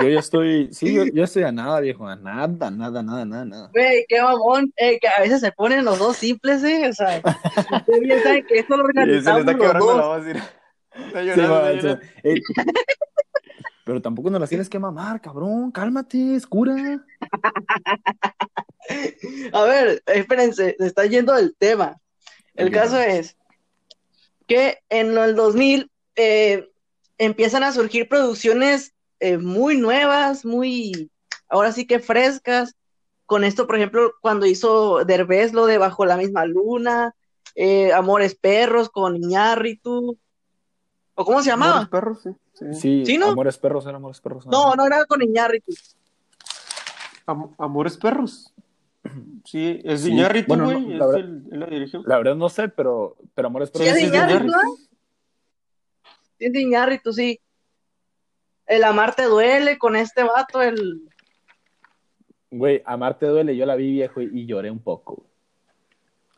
[0.00, 3.44] Yo ya estoy, sí, yo, yo estoy a nada, viejo, a nada, nada, nada, nada,
[3.44, 3.70] nada.
[3.72, 6.88] Güey, qué mamón, eh, que a veces se ponen los dos simples, ¿eh?
[6.88, 7.20] O sea,
[7.72, 10.24] ustedes bien saben que esto lo Y se organizamos está los quebrando la dos.
[10.24, 10.42] voz.
[11.34, 12.00] Sí, va, sea,
[13.88, 16.74] pero tampoco nos las tienes que mamar, cabrón, cálmate, es cura.
[19.52, 21.96] A ver, espérense, se está yendo del tema.
[22.54, 23.38] El caso es
[24.46, 26.68] que en el 2000 eh,
[27.18, 31.10] empiezan a surgir producciones eh, muy nuevas, muy,
[31.48, 32.74] ahora sí que frescas.
[33.26, 37.14] Con esto, por ejemplo, cuando hizo Derbez lo de Bajo la misma luna,
[37.54, 40.16] eh, Amores Perros con Iñárritu,
[41.20, 41.72] ¿O cómo se llamaba?
[41.72, 42.30] Amores perros, sí.
[42.54, 42.64] sí.
[42.74, 43.26] Sí, ¿Sí, no?
[43.30, 44.46] Amores Perros, era Amores Perros.
[44.46, 45.72] No, no era con Iñárritu.
[47.26, 48.52] Am- Amores perros.
[49.44, 50.80] Sí, es Sí, Iñárritu, bueno, güey.
[50.86, 52.02] no, es la verdad- el, él la dirigió.
[52.06, 53.88] La verdad no sé, pero, pero Amores Sí, Perros.
[53.88, 54.54] es sí, de Iñárritu, Iñárritu.
[54.54, 54.87] ¿ah?
[56.38, 57.40] De Iñárritu, sí.
[58.66, 61.02] El amarte duele con este vato, el...
[62.50, 65.16] Güey, Amarte duele, yo la vi viejo y, y lloré un poco.
[65.16, 65.28] güey.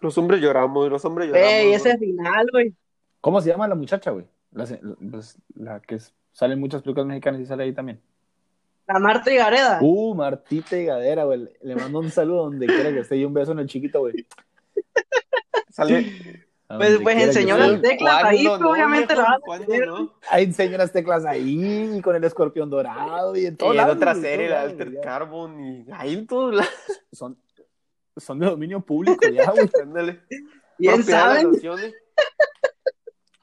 [0.01, 1.49] Los hombres lloramos, los hombres lloramos.
[1.51, 1.77] Ey, ¿no?
[1.77, 2.75] ese final, güey.
[3.21, 4.25] ¿Cómo se llama la muchacha, güey?
[4.53, 4.67] La,
[5.11, 8.01] pues, la que es- sale en muchas películas mexicanas y sale ahí también.
[8.87, 9.79] La Marta y Gareda.
[9.83, 11.49] Uh, Martita y Gadera, güey.
[11.63, 14.27] Le mando un saludo donde quiera que esté y un beso en el chiquito, güey.
[15.71, 16.47] Sale.
[16.77, 19.23] Pues- pues enseñó las teclas ahí, ¿Cuándo pero obviamente viejo?
[19.23, 19.89] la vas a ¿Cuándo tener.
[19.89, 20.13] no?
[20.31, 23.77] Ahí enseñó las teclas ahí, y con el escorpión dorado y en Y todo en
[23.79, 25.01] lado, otra güey, serie, en la Alter ya.
[25.01, 26.71] Carbon, y ahí en todos lados.
[27.13, 27.37] Son,
[28.17, 29.69] son de dominio público ya, güey.
[30.79, 31.51] Bien saben.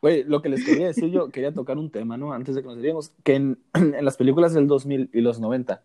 [0.02, 2.32] Güey, lo que les quería decir yo, quería tocar un tema, ¿no?
[2.32, 5.82] Antes de que nos diríamos, que en, en las películas del 2000 y los 90,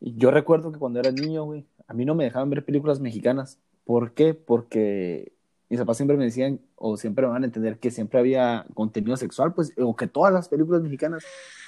[0.00, 3.58] yo recuerdo que cuando era niño, güey, a mí no me dejaban ver películas mexicanas.
[3.84, 4.34] ¿Por qué?
[4.34, 5.32] Porque
[5.68, 9.16] mis papás siempre me decían, o siempre me van a entender, que siempre había contenido
[9.16, 11.24] sexual, pues, o que todas las películas mexicanas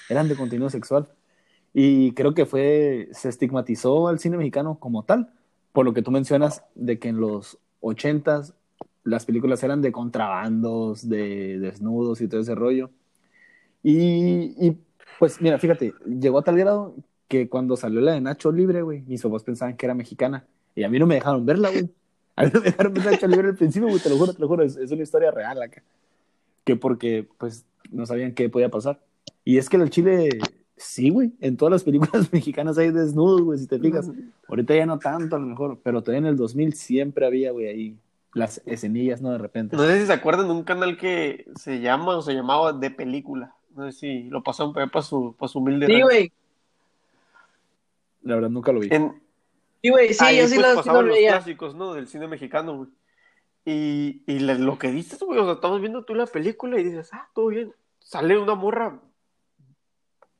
[0.08, 1.08] eran de contenido sexual.
[1.72, 5.32] Y creo que fue, se estigmatizó al cine mexicano como tal,
[5.72, 8.54] por lo que tú mencionas de que en los ochentas
[9.04, 12.90] las películas eran de contrabandos, de desnudos y todo ese rollo.
[13.82, 14.78] Y, y,
[15.18, 16.96] pues mira, fíjate, llegó a tal grado
[17.28, 20.46] que cuando salió la de Nacho Libre, güey, mis papás pensaban que era mexicana.
[20.74, 21.88] Y a mí no me dejaron verla, güey.
[22.40, 24.48] A mí me dejaron ver Nacho Libre al principio, güey, te lo juro, te lo
[24.48, 25.82] juro, es, es una historia real acá.
[26.64, 29.00] Que porque, pues, no sabían qué podía pasar.
[29.44, 30.30] Y es que el Chile,
[30.76, 34.10] sí, güey, en todas las películas mexicanas hay desnudos, güey, si te fijas.
[34.48, 37.66] Ahorita ya no tanto, a lo mejor, pero todavía en el 2000 siempre había, güey,
[37.66, 37.96] ahí
[38.34, 39.32] las escenillas, ¿no?
[39.32, 39.76] De repente.
[39.76, 42.90] No sé si se acuerdan de un canal que se llama o se llamaba De
[42.90, 43.54] Película.
[43.74, 46.32] No sé si lo pasaron para su, pa' su humilde Sí, güey.
[48.22, 48.88] La verdad nunca lo vi.
[48.90, 49.20] En,
[49.82, 51.30] Sí, güey, sí, ahí yo sí pues lo, sí lo pasaban los veía.
[51.32, 51.94] clásicos, ¿no?
[51.94, 52.90] Del cine mexicano, güey.
[53.64, 57.10] Y, y lo que dices, güey, o sea, estamos viendo tú la película y dices,
[57.12, 57.74] ah, todo bien.
[57.98, 59.00] Sale una morra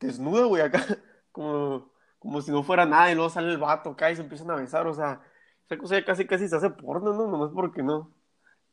[0.00, 0.84] desnuda, güey, acá,
[1.32, 4.50] como, como si no fuera nada, y luego sale el vato acá y se empiezan
[4.50, 5.20] a besar, o sea,
[5.66, 7.28] esa cosa ya casi casi se hace porno, ¿no?
[7.28, 8.12] Nomás porque no.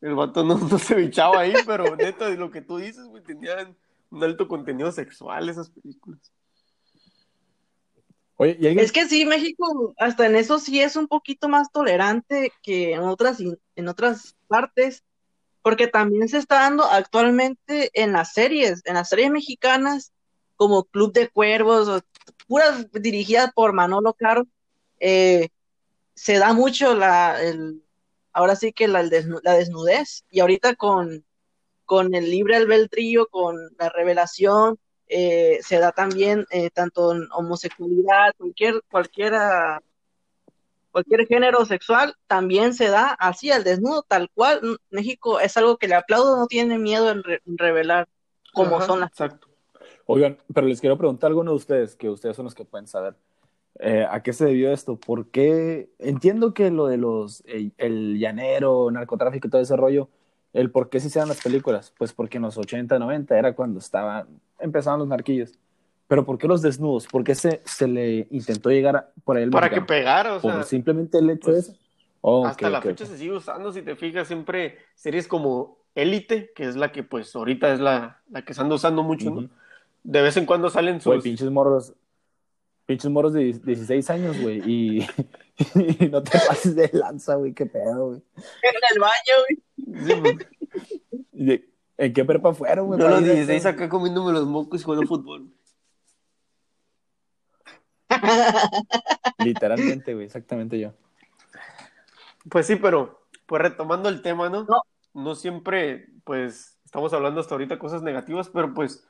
[0.01, 3.23] El vato no, no se bichaba ahí, pero neta, de lo que tú dices, güey,
[3.23, 3.77] tenían
[4.09, 6.31] un alto contenido sexual esas películas.
[8.39, 13.01] Es que sí, México hasta en eso sí es un poquito más tolerante que en
[13.01, 15.03] otras, en otras partes,
[15.63, 20.13] porque también se está dando actualmente en las series, en las series mexicanas,
[20.55, 22.03] como Club de Cuervos,
[22.47, 24.47] puras dirigidas por Manolo Caro,
[24.99, 25.49] eh,
[26.13, 27.83] se da mucho la, el,
[28.33, 31.25] ahora sí que la desnudez, y ahorita con,
[31.85, 38.33] con el libre albedrío, con la revelación, eh, se da también eh, tanto en homosexualidad,
[38.37, 39.81] cualquier, cualquiera,
[40.91, 44.79] cualquier género sexual, también se da así al desnudo, tal cual.
[44.89, 48.07] México es algo que le aplaudo, no tiene miedo en, re- en revelar
[48.53, 49.47] cómo Ajá, son las Exacto.
[50.05, 52.87] Oigan, pero les quiero preguntar a alguno de ustedes, que ustedes son los que pueden
[52.87, 53.15] saber,
[53.79, 54.95] eh, ¿a qué se debió esto?
[54.95, 55.89] ¿Por qué?
[55.99, 60.09] Entiendo que lo de los, el, el llanero, narcotráfico y todo ese rollo,
[60.53, 63.79] el por qué se dan las películas, pues porque en los 80, 90 era cuando
[63.79, 64.27] estaban,
[64.59, 65.57] empezaban los narquillos.
[66.07, 67.05] Pero ¿por qué los desnudos?
[67.07, 70.41] ¿Por qué se, se le intentó llegar a- por ahí el Para que pegara, o
[70.41, 71.79] ¿Por sea, simplemente el hecho pues, de eso?
[72.21, 76.63] Oh, hasta la fecha se sigue usando, si te fijas, siempre series como Élite, que
[76.63, 79.49] es la que pues ahorita es la, la que se anda usando mucho, ¿no?
[80.03, 81.23] De vez en cuando salen Güey, sus...
[81.23, 81.93] pinches morros,
[82.85, 84.99] pinches morros de 16 años, güey, y,
[86.03, 88.21] y no te pases de lanza, güey, qué pedo, güey.
[88.63, 90.05] en el baño, güey.
[90.05, 90.37] Sí, güey.
[91.33, 92.99] ¿Y de- ¿En qué prepa fueron, güey?
[92.99, 93.69] Yo los ir a 16 eso?
[93.69, 95.51] acá comiéndome los mocos y jugando fútbol.
[99.39, 100.93] Literalmente, güey, exactamente yo.
[102.49, 104.63] Pues sí, pero pues retomando el tema, ¿no?
[104.63, 104.81] No.
[105.13, 109.07] No siempre, pues, estamos hablando hasta ahorita cosas negativas, pero pues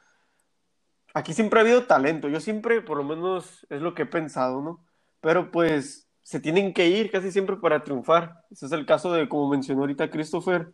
[1.14, 2.30] aquí siempre ha habido talento.
[2.30, 4.86] Yo siempre, por lo menos, es lo que he pensado, ¿no?
[5.20, 8.46] Pero pues se tienen que ir casi siempre para triunfar.
[8.50, 10.74] Ese es el caso de, como mencionó ahorita Christopher,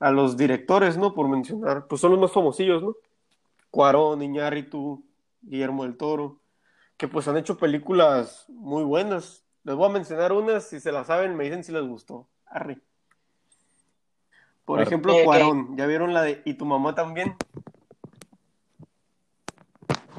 [0.00, 1.14] a los directores, ¿no?
[1.14, 2.94] Por mencionar, pues son los más famosillos, ¿no?
[3.70, 5.04] Cuarón, Iñárritu,
[5.42, 6.40] Guillermo del Toro,
[6.96, 9.44] que pues han hecho películas muy buenas.
[9.62, 12.26] Les voy a mencionar unas, si se las saben, me dicen si les gustó.
[12.46, 12.78] Arre.
[14.64, 14.88] Por Claro.
[14.88, 15.14] ejemplo.
[15.24, 17.34] Cuarón, ¿ya vieron la de ¿Y tu mamá también?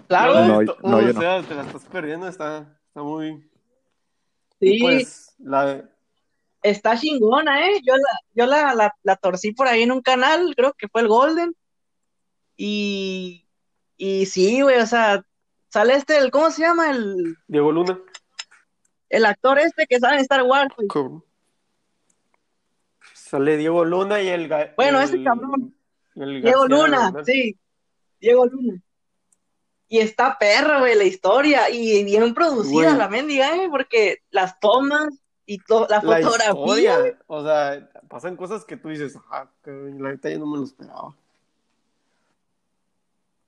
[0.08, 1.20] Claro, ¿No No, no, o no.
[1.22, 3.50] sea, te la estás perdiendo, está, está muy...
[4.60, 5.90] sí, Pues, la de...
[6.63, 7.82] está chingona, ¿eh?
[7.84, 11.02] Yo la, yo la, la, la torcí por ahí en un canal, creo que fue
[11.02, 11.56] el Golden,
[12.58, 13.47] Y,
[13.97, 15.24] y sí, güey, o sea,
[15.69, 16.91] sale este, el, ¿cómo se llama?
[16.91, 18.00] El, Diego Luna.
[19.10, 20.88] el actor este que sale en Star Wars, güey.
[23.13, 24.47] Sale Diego Luna y el...
[24.76, 25.74] Bueno, el- ese cabrón.
[26.15, 27.58] el Diego Luna, sí,
[28.19, 28.82] Diego Luna.
[29.88, 35.20] Y está perra, güey, la historia, y bien producida la mendiga, eh, porque las tomas
[35.54, 40.40] y to- la fotografía, o sea, pasan cosas que tú dices, ah, la neta yo
[40.40, 41.14] no me lo esperaba.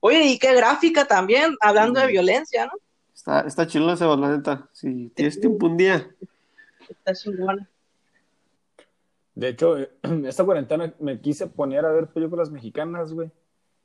[0.02, 2.74] Oye, y qué gráfica también, hablando de violencia, ¿no?
[3.16, 4.68] Está, está chido ese, la neta.
[4.74, 6.10] Si tienes tiempo un día.
[6.90, 7.70] Está chingona.
[9.34, 9.78] De hecho,
[10.26, 13.32] esta cuarentena me quise poner a ver películas mexicanas, güey.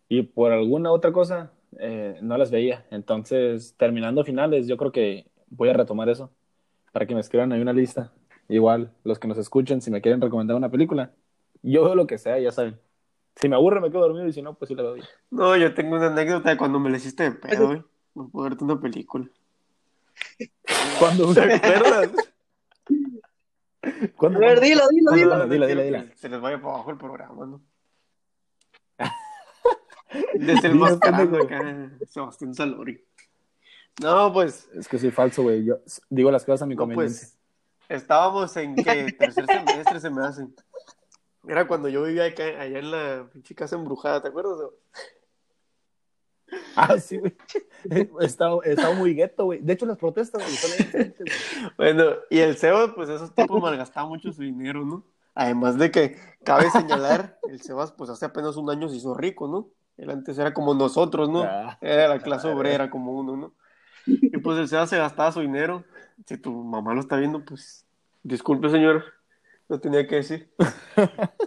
[0.08, 2.84] Y por alguna otra cosa eh, no las veía.
[2.90, 6.32] Entonces, terminando finales, yo creo que voy a retomar eso
[6.92, 8.12] para que me escriban ahí una lista.
[8.48, 11.12] Igual, los que nos escuchen, si me quieren recomendar una película,
[11.62, 12.78] yo veo lo que sea, ya saben.
[13.36, 14.96] Si me aburre, me quedo dormido y si no, pues sí la veo.
[15.30, 17.84] No, yo tengo una anécdota de cuando me la hiciste de pedo, güey.
[18.14, 19.28] No puedo verte una película.
[20.98, 21.32] ¿Cuándo?
[21.34, 22.10] ¿Te acuerdas?
[23.82, 26.04] A ver, dilo, dilo, Cuando- dilo.
[26.16, 27.60] Se les vaya para abajo el programa, ¿no?
[30.34, 33.04] Desenmascarando Dilo, acá Sebastián Salori.
[34.02, 35.64] No, pues, Es que soy falso, güey.
[35.64, 37.28] Yo digo las cosas a mi no, conveniencia.
[37.28, 40.46] pues, estábamos en que tercer semestre se me hace.
[41.46, 44.58] Era cuando yo vivía acá, allá en la pinche casa embrujada, ¿te acuerdas?
[46.76, 47.36] Ah, sí, güey.
[48.20, 49.60] Estaba, estaba muy gueto, güey.
[49.60, 51.14] De hecho, las protestas, güey, son güey.
[51.76, 55.04] Bueno, y el Sebas, pues esos tipos malgastaban mucho su dinero, ¿no?
[55.34, 59.46] Además de que cabe señalar, el Sebas, pues hace apenas un año se hizo rico,
[59.46, 59.68] ¿no?
[59.96, 61.42] Él antes era como nosotros, ¿no?
[61.42, 63.54] Ah, Era la clase obrera como uno, ¿no?
[64.08, 65.84] Y pues el Sebas se gastaba su dinero.
[66.26, 67.84] Si tu mamá lo está viendo, pues
[68.22, 69.04] disculpe, señor,
[69.68, 70.50] no tenía que decir.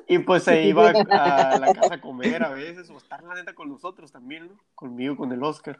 [0.07, 3.53] Y pues se iba a la casa a comer a veces, o estar la neta
[3.53, 4.57] con nosotros también, ¿no?
[4.75, 5.79] Conmigo, con el Oscar.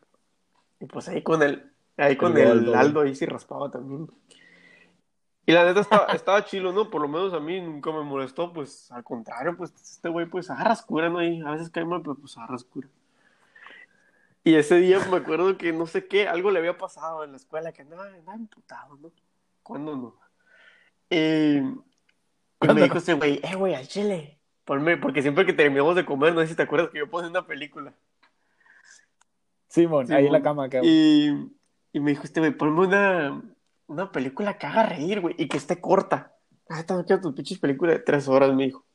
[0.80, 4.10] Y pues ahí con el, ahí con El el, Aldo, Aldo, ahí sí raspaba también.
[5.46, 6.89] Y la neta estaba, estaba chilo, ¿no?
[6.89, 10.50] Por lo menos a mí nunca me molestó, pues al contrario, pues este güey pues
[10.50, 11.22] agarras cura, ¿no?
[11.24, 12.88] Y a veces cae mal, pero pues agarras cura.
[14.44, 17.38] Y ese día me acuerdo que no sé qué, algo le había pasado en la
[17.38, 19.12] escuela, que andaba, andaba imputado, ¿no?
[19.62, 20.20] ¿Cuándo no?
[21.10, 21.60] Y
[22.58, 26.06] ¿Cuándo me dijo ese güey, eh, güey, al chile, ponme, porque siempre que terminamos de
[26.06, 27.94] comer, no sé si te acuerdas que yo ponía una película.
[29.68, 30.82] Simón, Sí, ahí en la cama, güey.
[30.84, 31.52] Y,
[31.94, 33.42] y me dijo este güey, ponme una,
[33.88, 36.36] una película que haga reír, güey, y que esté corta.
[36.70, 38.86] Ah, no quiero tus pinches películas de tres horas, me dijo.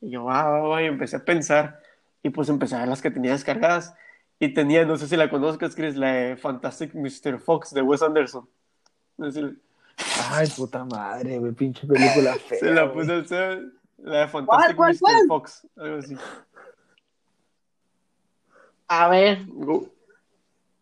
[0.00, 1.80] Y yo, va, va, va, y empecé a pensar.
[2.22, 3.94] Y pues empecé a ver las que tenía descargadas.
[4.38, 7.38] Y tenía, no sé si la conozcas, Chris, la de Fantastic Mr.
[7.38, 8.48] Fox de Wes Anderson.
[10.30, 12.58] Ay, puta madre, güey, pinche película fea.
[12.58, 13.60] se la puse al Seba,
[13.98, 15.00] La de Fantastic cuál, Mr.
[15.00, 15.26] cuál?
[15.28, 16.16] Fox, algo así.
[18.88, 19.88] A ver, Go-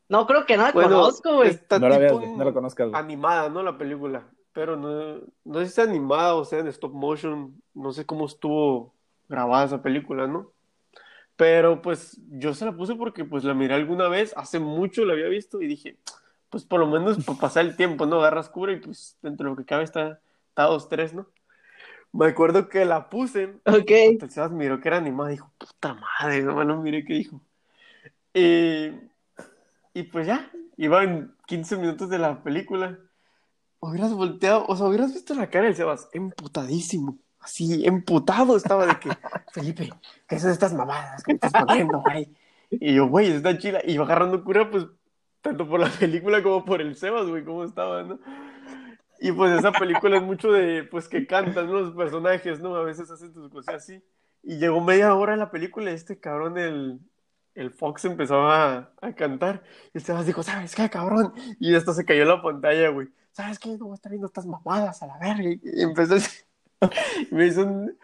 [0.09, 1.51] no creo que no la Bueno, conozco, güey.
[1.51, 3.01] está No la veas, tipo güey, no la conozcas, güey.
[3.01, 3.63] animada, ¿no?
[3.63, 4.25] La película.
[4.53, 7.55] Pero no, no sé si está animada o sea en stop motion.
[7.75, 8.93] No sé cómo estuvo
[9.29, 10.51] grabada esa película, ¿no?
[11.41, 15.15] Pero pues yo se la puse porque pues la miré alguna vez, hace mucho la
[15.15, 15.97] había visto y dije,
[16.51, 18.17] pues por lo menos para pasar el tiempo, ¿no?
[18.19, 21.29] Agarras cura y pues dentro de lo que cabe está, está dos, tres, ¿no?
[22.13, 23.91] Me acuerdo que la puse Ok.
[23.91, 27.41] entonces miró que era animada y dijo, puta madre, no no miré qué dijo.
[28.35, 28.91] Y,
[29.95, 32.99] y pues ya, iban 15 minutos de la película.
[33.79, 37.17] Hubieras volteado, o sea, hubieras visto la cara del Sebas, emputadísimo.
[37.41, 39.09] Así, emputado estaba de que,
[39.53, 39.91] Felipe,
[40.29, 42.35] ¿qué son estas mamadas que me estás poniendo, güey?
[42.71, 43.81] Y yo, güey, está chila.
[43.85, 44.87] Y iba agarrando cura, pues,
[45.41, 48.19] tanto por la película como por el Sebas, güey, cómo estaba, ¿no?
[49.23, 52.75] Y pues esa película es mucho de, pues, que cantan los personajes, ¿no?
[52.77, 54.03] A veces hacen sus cosas así.
[54.43, 57.01] Y llegó media hora la película este cabrón, el,
[57.55, 59.63] el Fox, empezaba a, a cantar.
[59.93, 61.35] Y el Sebas dijo, ¿sabes qué, cabrón?
[61.59, 63.09] Y esto se cayó en la pantalla, güey.
[63.33, 63.77] ¿Sabes qué?
[63.77, 65.51] No voy a viendo estas mamadas a la verga.
[65.63, 66.31] Y empezó así.
[67.31, 67.99] Y me hizo un...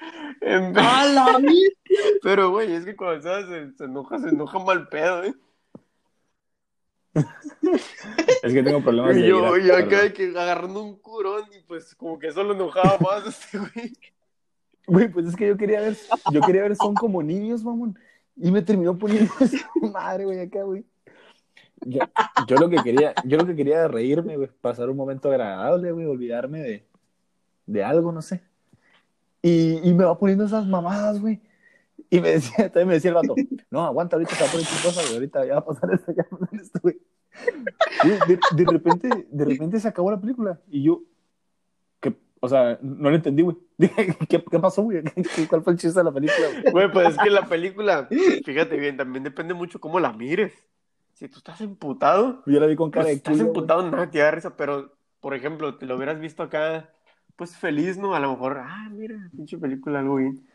[0.77, 1.77] ¡A la mierda!
[2.22, 5.35] Pero, güey, es que cuando se, se enoja, se enoja mal pedo, ¿eh?
[8.43, 11.95] Es que tengo problemas de Y yo, yo acá que agarrando un curón y pues
[11.95, 13.93] como que eso lo enojaba más este güey.
[14.87, 15.97] Güey, pues es que yo quería ver,
[16.31, 17.99] yo quería ver Son como niños, mamón.
[18.37, 20.85] Y me terminó poniendo esa madre, güey, acá, güey.
[21.81, 22.01] Yo,
[22.47, 25.93] yo lo que quería, yo lo que quería era reírme, güey, pasar un momento agradable,
[25.93, 26.87] güey, olvidarme de,
[27.66, 28.43] de algo, no sé.
[29.47, 31.40] Y, y me va poniendo esas mamadas, güey.
[32.11, 33.36] Y me decía, también me decía el vato,
[33.70, 36.12] no, aguanta, ahorita se va a poner chistosa, güey, ahorita ya va a pasar esto,
[36.12, 37.01] ya va a pasar esto, güey.
[38.26, 40.61] De, de repente, de repente se acabó la película.
[40.68, 41.03] Y yo,
[42.01, 43.57] que, o sea, no lo entendí, güey.
[43.78, 45.03] Dije, ¿qué, qué pasó, güey?
[45.49, 46.64] ¿Cuál fue el chiste de la película, güey?
[46.64, 48.09] Güey, pues es que la película,
[48.44, 50.53] fíjate bien, también depende mucho cómo la mires.
[51.12, 53.61] Si tú estás emputado, Yo la vi con cara pues de estás culo, güey.
[53.61, 56.90] emputado, nada te da risa, pero, por ejemplo, te lo hubieras visto acá,
[57.37, 58.14] pues feliz, ¿no?
[58.14, 60.47] A lo mejor, ah, mira, pinche película, algo bien.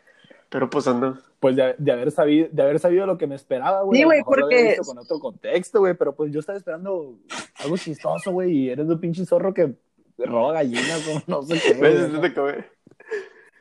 [0.49, 1.19] Pero pues anda.
[1.39, 3.99] Pues de, de haber sabido, de haber sabido lo que me esperaba, güey.
[3.99, 7.17] Sí, güey, lo porque- visto con otro contexto, güey, pero pues yo estaba esperando
[7.59, 9.73] algo chistoso, güey, y eres un pinche zorro que
[10.17, 11.73] roba gallinas o no sé qué.
[11.73, 12.15] Ves, güey.
[12.15, 12.65] es de que-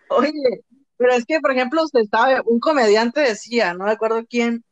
[0.08, 0.32] Oye,
[0.96, 4.64] pero es que, por ejemplo, usted sabe, un comediante decía, no recuerdo quién,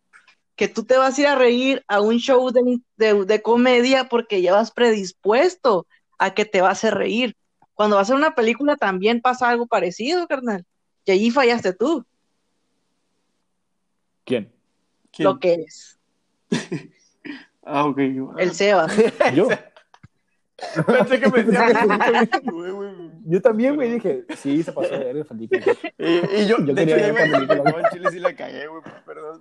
[0.57, 4.09] que tú te vas a ir a reír a un show de, de, de comedia
[4.09, 5.87] porque ya vas predispuesto
[6.19, 7.37] a que te vas a hacer reír.
[7.79, 10.67] Cuando vas a hacer una película también pasa algo parecido, carnal.
[11.05, 12.05] Y allí fallaste tú,
[14.25, 14.53] ¿Quién?
[15.13, 15.25] ¿Quién?
[15.29, 15.97] lo que es,
[17.63, 17.99] Ah, ok.
[18.39, 18.93] el Sebas.
[19.35, 19.47] Yo.
[20.89, 22.93] Pensé que me decía güey, güey.
[23.27, 25.63] Yo también, güey, dije, sí, se pasó de verga, Felipe.
[25.99, 29.41] Y, y yo, Yo de quería ver en Chile sí la cagué, güey, perdón.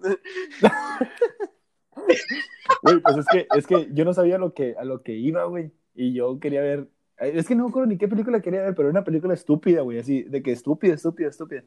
[2.84, 5.46] Güey, pues es que, es que yo no sabía lo que, a lo que iba,
[5.46, 5.72] güey.
[5.96, 6.88] Y yo quería ver.
[7.20, 9.82] Es que no me acuerdo ni qué película quería ver, pero era una película estúpida,
[9.82, 11.64] güey, así, de que estúpida, estúpida, estúpida.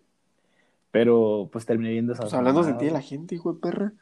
[0.92, 2.22] Pero pues terminé viendo esa.
[2.22, 3.92] Pues hablando de ti de la gente, hijo de perra.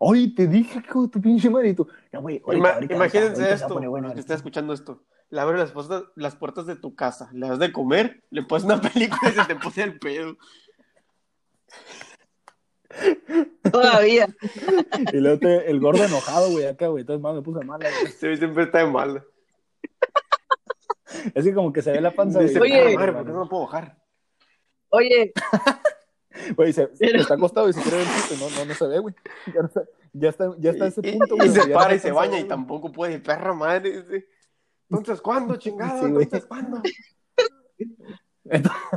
[0.00, 1.70] Oye, te dije, hijo tu pinche madre.
[1.70, 4.72] Y tú, no, güey, ahorita, Ima- ahorita, imagínense ahorita esto, bueno, los que está escuchando
[4.72, 5.02] esto.
[5.30, 8.64] Le abres las puertas, las puertas de tu casa, le das de comer, le pones
[8.64, 10.36] una película y se te pone el pedo.
[13.70, 14.28] Todavía.
[15.12, 17.02] Y luego te- el gordo enojado, güey, acá, güey.
[17.02, 17.80] Entonces, más me puse güey.
[18.06, 19.24] Este güey siempre está de mal.
[21.34, 22.60] Es que como que se ve la panza, Dice.
[22.60, 22.92] Oye.
[22.94, 23.96] "Ah, madre, ¿por qué no me puedo bajar?
[24.90, 25.32] Oye,
[26.56, 28.86] Güey, se, Pero- está acostado y se quiere ver el chiste, no, no, no se
[28.86, 29.14] ve, güey.
[29.46, 31.48] Ya, no está- ya está, ya está ese punto, güey.
[31.48, 34.04] y se para y se baña y tampoco puede, perra madre.
[34.88, 36.00] Entonces, ¿cuándo, chingado?
[36.00, 36.06] Sí.
[36.06, 36.80] Entonces, ¿cuándo?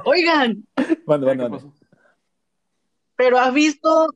[0.05, 0.63] oigan,
[1.05, 1.57] Mande, mande, ¿Qué mande.
[1.57, 1.73] pasó?
[3.15, 4.07] pero has visto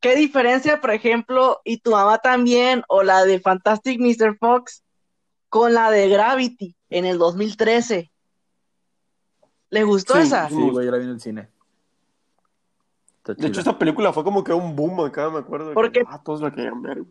[0.00, 4.36] qué diferencia, por ejemplo, y tu mamá también, o la de Fantastic Mr.
[4.38, 4.84] Fox,
[5.48, 8.10] con la de Gravity en el 2013.
[9.70, 10.48] ¿Les gustó Sí, esa?
[10.48, 11.48] Sí, güey, yo la vi en el cine.
[13.18, 15.68] Está De hecho, esta película fue como que un boom acá, me acuerdo.
[15.70, 16.06] de ¿Por que, qué?
[16.08, 17.02] Ah, todos la querían ver.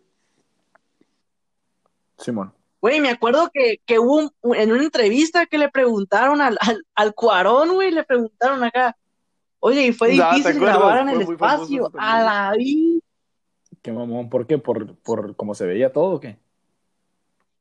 [2.17, 2.53] Simón.
[2.81, 6.85] Güey, me acuerdo que, que hubo un- en una entrevista que le preguntaron al, al,
[6.95, 8.97] al Cuarón, güey, le preguntaron acá,
[9.59, 13.01] oye, y fue Ah, ¿te difícil grabar en el espacio, a la vi.
[13.81, 14.57] Qué mamón, ¿por qué?
[14.57, 16.37] ¿Por, por cómo se veía todo o qué?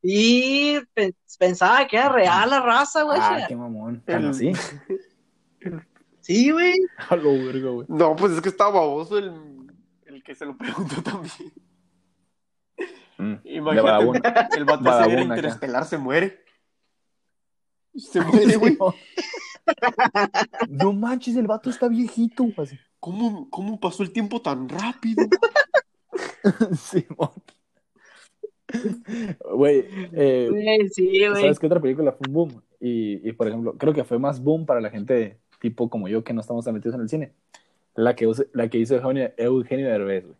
[0.02, 3.18] Y pe- pensaba que era real la raza, güey.
[3.20, 4.02] Ah, qué mamón.
[4.04, 4.52] ¿Tan El- así?
[6.20, 6.74] Sí, güey.
[7.08, 7.86] A lo verga, güey.
[7.88, 9.32] No, pues es que estaba baboso el,
[10.06, 11.52] el que se lo preguntó también.
[13.18, 15.22] Mm, Imagínate, el vato era acá.
[15.22, 16.44] interestelar, se muere.
[17.96, 18.76] Se muere, güey.
[20.68, 22.44] No manches, el vato está viejito.
[22.98, 25.24] ¿Cómo, ¿Cómo pasó el tiempo tan rápido?
[26.76, 27.30] Simón.
[29.54, 31.42] Güey, eh, sí, güey.
[31.42, 32.62] ¿sabes qué otra película fue un boom?
[32.80, 36.24] Y, y, por ejemplo, creo que fue más boom para la gente tipo como yo
[36.24, 37.32] que no estamos tan metidos en el cine.
[37.94, 40.36] La que, la que hizo Eugenio, Eugenio Derbez, güey.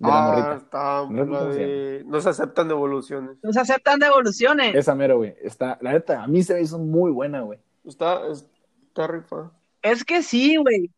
[0.00, 0.56] De la ah, morrita.
[0.56, 2.02] está No de...
[2.04, 3.36] No se aceptan devoluciones.
[3.42, 4.74] No se aceptan devoluciones.
[4.74, 5.36] Esa mera, güey.
[5.40, 7.60] Está, la neta, a mí se me hizo muy buena, güey.
[7.84, 9.52] Está, está rifa.
[9.82, 10.90] Es que sí, güey.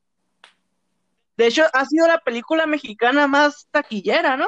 [1.36, 4.46] De hecho, ha sido la película mexicana más taquillera, ¿no?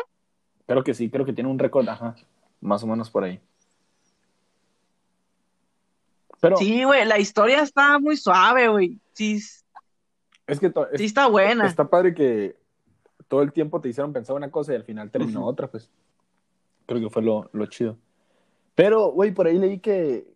[0.67, 2.15] Creo que sí, creo que tiene un récord, ajá.
[2.61, 3.41] Más o menos por ahí.
[6.41, 8.99] Pero Sí, güey, la historia está muy suave, güey.
[9.13, 9.37] Sí,
[10.47, 11.67] es que es- sí está buena.
[11.67, 12.57] está padre que
[13.27, 15.91] todo el tiempo te hicieron pensar una cosa y al final terminó otra, pues.
[16.87, 17.97] Creo que fue lo, lo chido.
[18.75, 20.27] Pero, güey, por ahí leí que,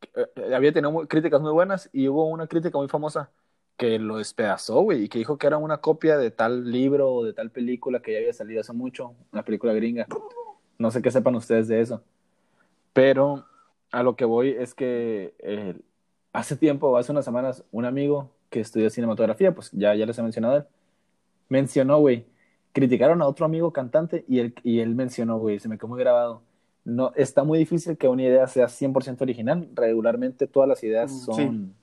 [0.00, 3.30] que, eh, había tenido muy- críticas muy buenas y hubo una crítica muy famosa
[3.76, 7.24] que lo despedazó, güey, y que dijo que era una copia de tal libro o
[7.24, 10.06] de tal película que ya había salido hace mucho, una película gringa.
[10.78, 12.02] No sé qué sepan ustedes de eso.
[12.92, 13.44] Pero
[13.90, 15.78] a lo que voy es que eh,
[16.32, 20.22] hace tiempo, hace unas semanas, un amigo que estudia cinematografía, pues ya, ya les he
[20.22, 20.64] mencionado él,
[21.48, 22.26] mencionó, güey,
[22.72, 25.98] criticaron a otro amigo cantante y él, y él mencionó, güey, se me quedó muy
[25.98, 26.42] grabado.
[26.84, 29.68] No, está muy difícil que una idea sea 100% original.
[29.74, 31.74] Regularmente todas las ideas Mm, son,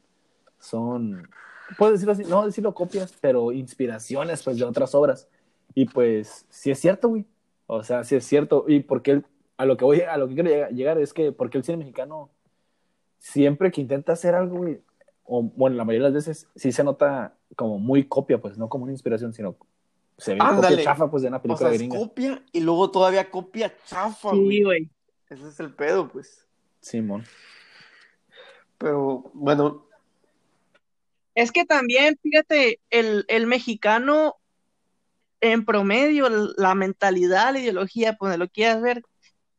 [0.60, 1.30] son,
[1.78, 5.28] puedo decirlo así, no decirlo copias, pero inspiraciones, pues, de otras obras.
[5.74, 7.26] Y pues, sí es cierto, güey.
[7.68, 8.66] O sea, sí es cierto.
[8.68, 9.26] Y porque él,
[9.58, 12.30] a lo que voy, a lo que quiero llegar, es que, porque el cine mexicano,
[13.20, 14.82] siempre que intenta hacer algo, güey,
[15.26, 18.68] o bueno, la mayoría de las veces, sí se nota como muy copia, pues, no
[18.70, 19.56] como una inspiración, sino
[20.18, 20.76] se ve Ándale.
[20.76, 21.98] copia chafa, pues, de una O película sea, es gringa.
[21.98, 24.62] copia y luego todavía copia chafa, Sí, güey.
[24.64, 24.90] güey.
[25.30, 26.46] Ese es el pedo, pues.
[26.82, 27.24] Simón.
[28.78, 29.86] Pero bueno.
[31.36, 34.36] Es que también, fíjate, el, el mexicano
[35.44, 39.04] en promedio, la mentalidad, la ideología, pues lo quieras ver,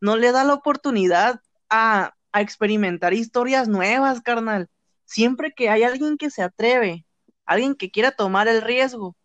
[0.01, 4.69] no le da la oportunidad a, a experimentar historias nuevas, carnal.
[5.05, 7.07] Siempre que hay alguien que se atreve,
[7.45, 9.17] alguien que quiera tomar el riesgo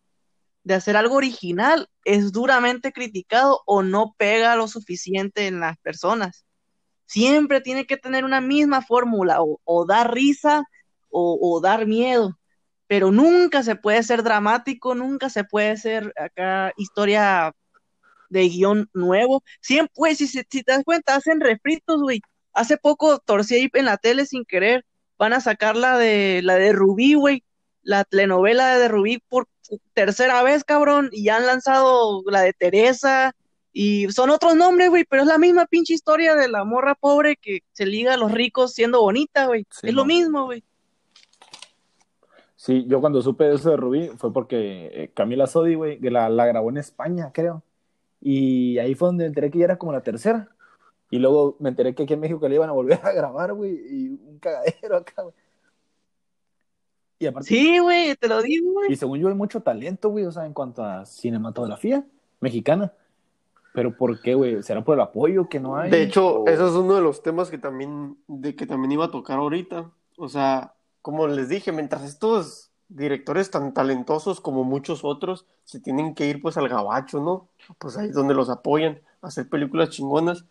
[0.63, 6.45] de hacer algo original, es duramente criticado o no pega lo suficiente en las personas.
[7.05, 10.63] Siempre tiene que tener una misma fórmula, o, dar risa
[11.09, 12.38] o, dar miedo,
[12.89, 17.53] pero nunca se puede ser dramático, nunca se puede ser acá historia
[18.29, 19.43] de guion nuevo.
[19.61, 22.19] Siempre, güey, si, si, te das cuenta, hacen refritos, güey.
[22.51, 24.85] Hace poco torcí ahí en la tele sin querer,
[25.19, 27.43] van a sacar la de, la de Rubí, güey,
[27.83, 29.47] la telenovela de Rubí por
[29.93, 33.35] tercera vez, cabrón, y ya han lanzado la de Teresa,
[33.71, 37.35] y son otros nombres, güey, pero es la misma pinche historia de la morra pobre
[37.35, 39.67] que se liga a los ricos siendo bonita, güey.
[39.83, 40.63] es lo mismo, güey.
[42.59, 46.11] Sí, yo cuando supe de eso de Rubí fue porque eh, Camila Sodi, güey, que
[46.11, 47.63] la, la, grabó en España, creo.
[48.19, 50.49] Y ahí fue donde me enteré que ya era como la tercera.
[51.09, 53.79] Y luego me enteré que aquí en México le iban a volver a grabar, güey,
[53.89, 55.33] y un cagadero acá, güey.
[57.19, 58.91] Y aparte, sí, güey, te lo digo, güey.
[58.91, 62.05] Y según yo hay mucho talento, güey, o sea, en cuanto a cinematografía
[62.41, 62.91] mexicana.
[63.73, 64.61] Pero ¿por qué, güey?
[64.63, 65.91] ¿Será por el apoyo que no hay?
[65.91, 69.11] De hecho, eso es uno de los temas que también, de que también iba a
[69.11, 69.89] tocar ahorita.
[70.17, 70.73] O sea,
[71.09, 76.41] como les dije, mientras estos directores tan talentosos como muchos otros se tienen que ir
[76.41, 77.49] pues al gabacho, ¿no?
[77.77, 80.45] Pues ahí es donde los apoyan, a hacer películas chingonas.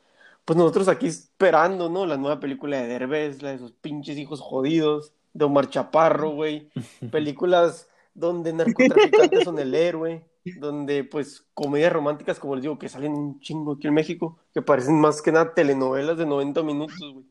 [0.45, 2.07] Pues nosotros aquí esperando, ¿no?
[2.07, 6.71] La nueva película de Derbez, la de esos pinches hijos jodidos, de Omar Chaparro, güey.
[7.13, 13.13] Películas donde narcotraficantes son el héroe donde pues comedias románticas, como les digo, que salen
[13.13, 17.27] un chingo aquí en México, que parecen más que nada telenovelas de 90 minutos, güey.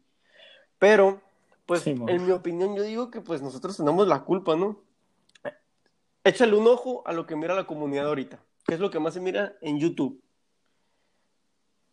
[0.80, 1.22] Pero,
[1.68, 4.82] pues, en mi opinión, yo digo que pues nosotros tenemos la culpa, ¿no?
[6.24, 8.40] Échale un ojo a lo que mira la comunidad ahorita.
[8.66, 10.22] ¿Qué es lo que más se mira en YouTube?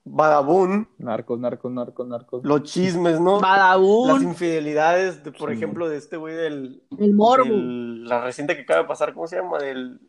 [0.04, 0.88] Badabun.
[0.98, 2.44] Narcos, narcos, narcos, narcos.
[2.44, 3.40] Los chismes, ¿no?
[3.40, 4.08] Badabun.
[4.08, 6.82] Las infidelidades, de, por ejemplo, de este güey del.
[6.98, 7.46] El morbo.
[7.50, 9.58] la reciente que acaba de pasar, ¿cómo se llama?
[9.58, 10.00] Del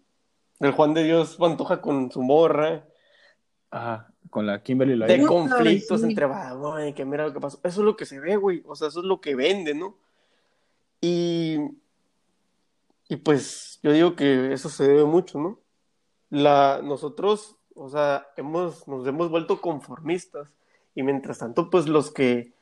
[0.59, 2.86] el Juan de Dios Pantoja con su morra.
[3.76, 6.28] Ajá, con la Kimberly De conflictos entre
[6.88, 7.59] y que mira lo que pasó.
[7.61, 8.63] Eso es lo que se ve, güey.
[8.65, 9.97] O sea, eso es lo que vende, ¿no?
[11.01, 11.57] Y.
[13.09, 15.59] Y pues yo digo que eso se debe mucho, ¿no?
[16.30, 20.47] La, nosotros, o sea, hemos, nos hemos vuelto conformistas.
[20.95, 22.53] Y mientras tanto, pues los que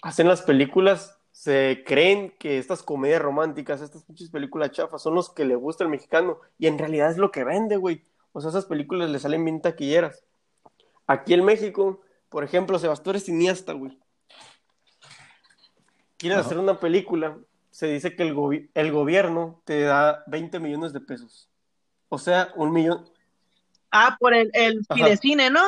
[0.00, 5.28] hacen las películas se creen que estas comedias románticas, estas pinches películas chafas, son los
[5.28, 6.38] que le gusta al mexicano.
[6.58, 8.02] Y en realidad es lo que vende, güey.
[8.32, 10.24] O sea, esas películas le salen bien taquilleras.
[11.06, 13.98] Aquí en México, por ejemplo, Sebastián es cineasta, güey.
[16.16, 17.38] Quieres hacer una película,
[17.70, 21.48] se dice que el, el gobierno te da 20 millones de pesos.
[22.08, 23.08] O sea, un millón.
[23.90, 24.84] Ah, por el, el
[25.18, 25.60] cine, ¿no?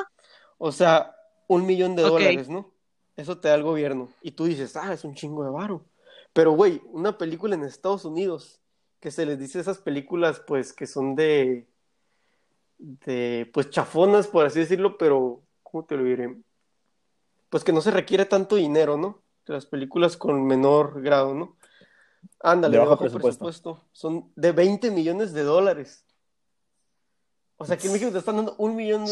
[0.57, 1.14] O sea,
[1.47, 2.72] un millón de dólares, ¿no?
[3.16, 4.09] Eso te da el gobierno.
[4.22, 5.84] Y tú dices, ah, es un chingo de varo.
[6.32, 8.61] Pero, güey, una película en Estados Unidos,
[9.01, 11.66] que se les dice esas películas, pues, que son de,
[12.79, 16.37] de, pues, chafonas, por así decirlo, pero, ¿cómo te lo diré?
[17.51, 19.22] Pues que no se requiere tanto dinero, ¿no?
[19.47, 21.57] Las películas con menor grado, ¿no?
[22.41, 23.85] Ándale, de bajo, presupuesto.
[23.93, 26.05] Son de 20 millones de dólares.
[27.57, 29.05] O sea, que en México te están dando un millón,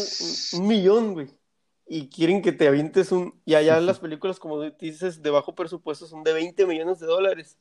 [0.53, 1.29] un millón, güey
[1.87, 3.39] y quieren que te avientes un...
[3.45, 7.57] Y allá las películas, como dices, de bajo presupuesto son de 20 millones de dólares.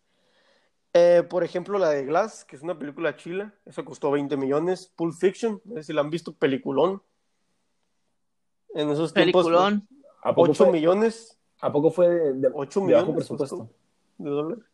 [0.98, 4.90] Eh, por ejemplo, la de Glass, que es una película chila, esa costó 20 millones.
[4.96, 7.02] Pulp Fiction, no sé si la han visto, peliculón.
[8.74, 9.86] En esos peliculón.
[9.86, 11.38] tiempos, ¿A 8 millones.
[11.60, 13.68] ¿A poco fue de, 8 millones bajo presupuesto?
[14.16, 14.64] De dólares.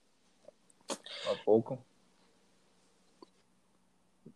[0.88, 1.84] ¿A poco?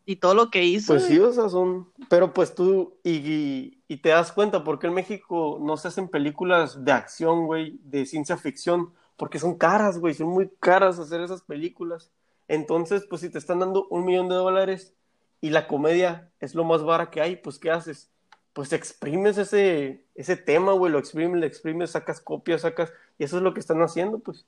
[0.09, 0.93] y todo lo que hizo.
[0.93, 1.89] Pues sí, o sea, son.
[2.09, 6.09] Pero pues tú, y, y, te das cuenta por qué en México no se hacen
[6.09, 11.21] películas de acción, güey, de ciencia ficción, porque son caras, güey, son muy caras hacer
[11.21, 12.11] esas películas.
[12.49, 14.95] Entonces, pues si te están dando un millón de dólares
[15.41, 18.11] y la comedia es lo más vara que hay, pues ¿qué haces?
[18.53, 23.39] Pues exprimes ese, ese tema, güey, lo exprimes, lo exprimes, sacas copias, sacas, y eso
[23.39, 24.47] es lo que están haciendo, pues.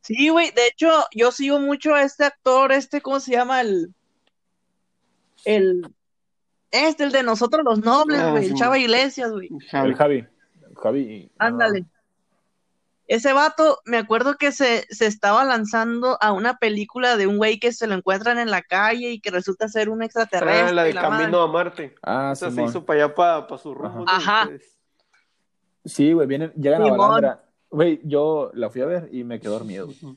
[0.00, 3.60] Sí, güey, de hecho, yo sigo mucho a este actor, este, ¿cómo se llama?
[3.60, 3.94] El.
[5.44, 5.94] El.
[6.70, 9.48] Este, el de nosotros los nobles, ah, güey, el Chava Iglesias, güey.
[9.72, 10.26] El Javi.
[10.74, 11.30] Javi.
[11.38, 11.84] Ándale.
[13.06, 17.58] Ese vato, me acuerdo que se, se, estaba lanzando a una película de un güey
[17.58, 20.70] que se lo encuentran en la calle y que resulta ser un extraterrestre.
[20.70, 21.94] Ah, la de Camino a Marte.
[22.02, 24.06] Ah, Esa se hizo para allá, para, su rumbo.
[24.08, 24.48] Ajá.
[25.84, 29.50] Sí, güey, vienen, llegan a Balandra Güey, yo la fui a ver y me quedé
[29.50, 29.86] dormido.
[29.86, 30.16] güey.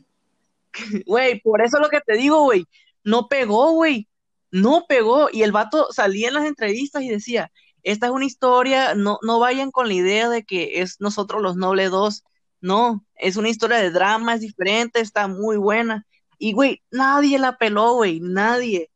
[1.07, 2.65] Güey, por eso es lo que te digo, güey.
[3.03, 4.07] No pegó, güey.
[4.51, 5.27] No pegó.
[5.33, 7.51] Y el vato salía en las entrevistas y decía,
[7.87, 11.55] esta es una historia, no, no vayan con la idea de que es nosotros los
[11.55, 12.23] Noble 2.
[12.59, 16.05] No, es una historia de drama, es diferente, está muy buena.
[16.37, 18.91] Y, güey, nadie la peló, güey, nadie.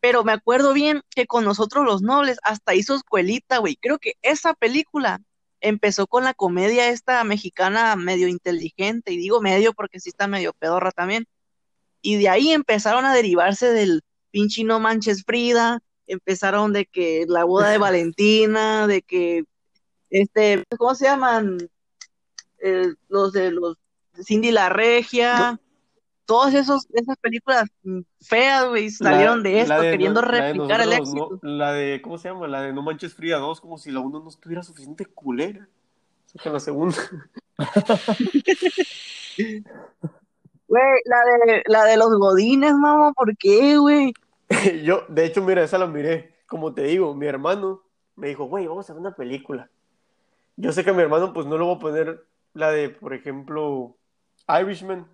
[0.00, 3.76] Pero me acuerdo bien que con nosotros los nobles hasta hizo escuelita, güey.
[3.76, 5.20] Creo que esa película
[5.60, 10.52] empezó con la comedia esta mexicana medio inteligente, y digo medio porque sí está medio
[10.54, 11.26] pedorra también.
[12.00, 15.80] Y de ahí empezaron a derivarse del pinche No Manches Frida,
[16.12, 19.44] empezaron de que la boda de Valentina, de que,
[20.10, 21.58] este, ¿cómo se llaman?
[22.62, 23.76] Eh, los de los
[24.22, 25.58] Cindy la Regia,
[26.26, 27.64] todas esos, esas películas
[28.20, 31.38] feas, güey, salieron de esto, de queriendo no- replicar el éxito.
[31.42, 31.50] ¿no?
[31.50, 32.46] La de, ¿cómo se llama?
[32.48, 35.68] La de No Manches Fría 2, como si la 1 no estuviera suficiente culera.
[36.26, 36.96] Saca la segunda.
[40.68, 44.12] Güey, la de, la de los godines, mamá, ¿por qué, güey?
[44.84, 46.34] Yo, de hecho, mira, esa la miré.
[46.46, 47.82] Como te digo, mi hermano
[48.16, 49.70] me dijo, güey, vamos a ver una película.
[50.56, 53.14] Yo sé que a mi hermano, pues no le voy a poner la de, por
[53.14, 53.96] ejemplo,
[54.60, 55.06] Irishman,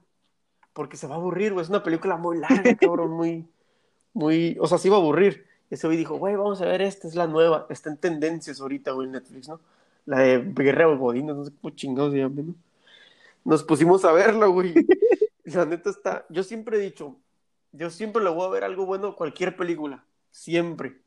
[0.73, 1.63] porque se va a aburrir, güey.
[1.63, 3.47] Es una película muy larga, cabrón, muy,
[4.13, 5.47] muy, o sea, sí va a aburrir.
[5.71, 7.67] Ese güey dijo, güey, vamos a ver esta, es la nueva.
[7.69, 9.61] Está en tendencias ahorita, güey, en Netflix, ¿no?
[10.07, 12.55] La de Guerra de no sé cómo chingados se llama, ¿no?
[13.45, 14.75] Nos pusimos a verla, güey.
[15.45, 17.17] Y La neta está, yo siempre he dicho,
[17.73, 20.05] yo siempre le voy a ver algo bueno a cualquier película.
[20.31, 21.01] Siempre.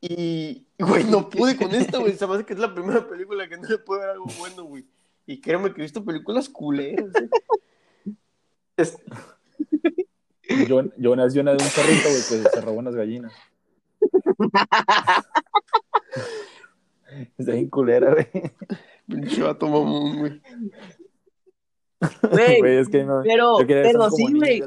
[0.00, 2.14] Y, güey, no pude con esta, güey.
[2.16, 4.64] Se me hace que es la primera película que no le puedo ver algo bueno,
[4.64, 4.84] güey.
[5.26, 7.06] Y créeme que he visto películas culeras.
[7.14, 7.30] ¿eh?
[8.76, 8.98] Es-
[10.68, 13.32] Yo, yo nací una de un perrito, güey, que se robó unas gallinas.
[17.38, 18.26] Está bien culera, güey.
[19.06, 20.42] Pinche vato mamón, güey.
[22.30, 23.22] Güey, Güey, es que no.
[23.22, 24.62] pero, pero sí, güey,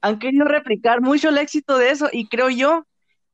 [0.00, 2.86] han querido replicar mucho el éxito de eso y creo yo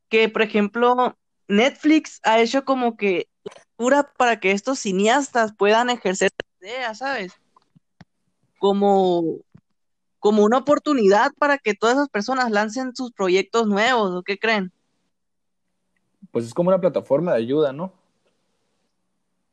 [0.09, 1.16] que, por ejemplo,
[1.49, 3.28] Netflix ha hecho como que
[3.76, 7.32] pura para que estos cineastas puedan ejercer su idea, ¿sabes?
[8.59, 9.38] Como,
[10.18, 14.72] como una oportunidad para que todas esas personas lancen sus proyectos nuevos, ¿o qué creen?
[16.30, 17.93] Pues es como una plataforma de ayuda, ¿no?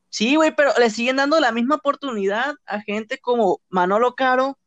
[0.09, 4.57] Sí, güey, pero le siguen dando la misma oportunidad a gente como Manolo Caro,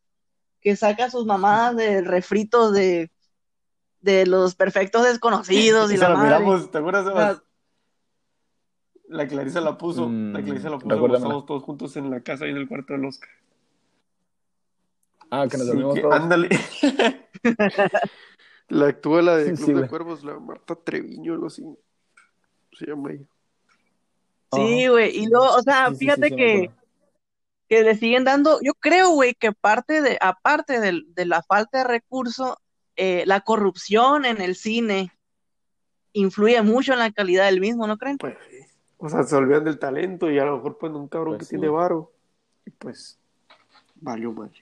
[0.61, 3.11] que saca sus mamadas de refritos de,
[4.01, 6.39] de los perfectos desconocidos y Esa la la madre.
[6.39, 7.43] miramos, ¿te acuerdas, Sebas?
[9.09, 12.47] La Clarisa la puso, Mm, la Clarisa la puso, estábamos todos juntos en la casa
[12.47, 13.29] y en el cuarto del Oscar.
[15.31, 16.15] Ah, que nos Sí, dormimos que- todos.
[16.15, 16.49] ándale.
[18.69, 19.89] la actúa la de Club Sí, de güey.
[19.89, 21.63] Cuervos, la Marta Treviño, algo así.
[22.79, 23.27] Se llama ella.
[24.53, 26.71] Sí, güey, y luego, o sea, Sí, sí, sí, fíjate sí, que,
[27.69, 31.79] que le siguen dando, yo creo, güey, que parte de, aparte del- de, la falta
[31.79, 32.55] de recursos,
[32.97, 35.11] eh, la corrupción en el cine
[36.13, 38.19] influye mucho en la calidad del mismo, ¿no creen?
[38.19, 38.59] Pues sí.
[38.99, 41.45] O sea, se olvidan del talento y a lo mejor pues un cabrón Pues que
[41.47, 42.13] sí, tiene varo.
[42.65, 43.19] Y pues
[43.97, 44.53] valió mal.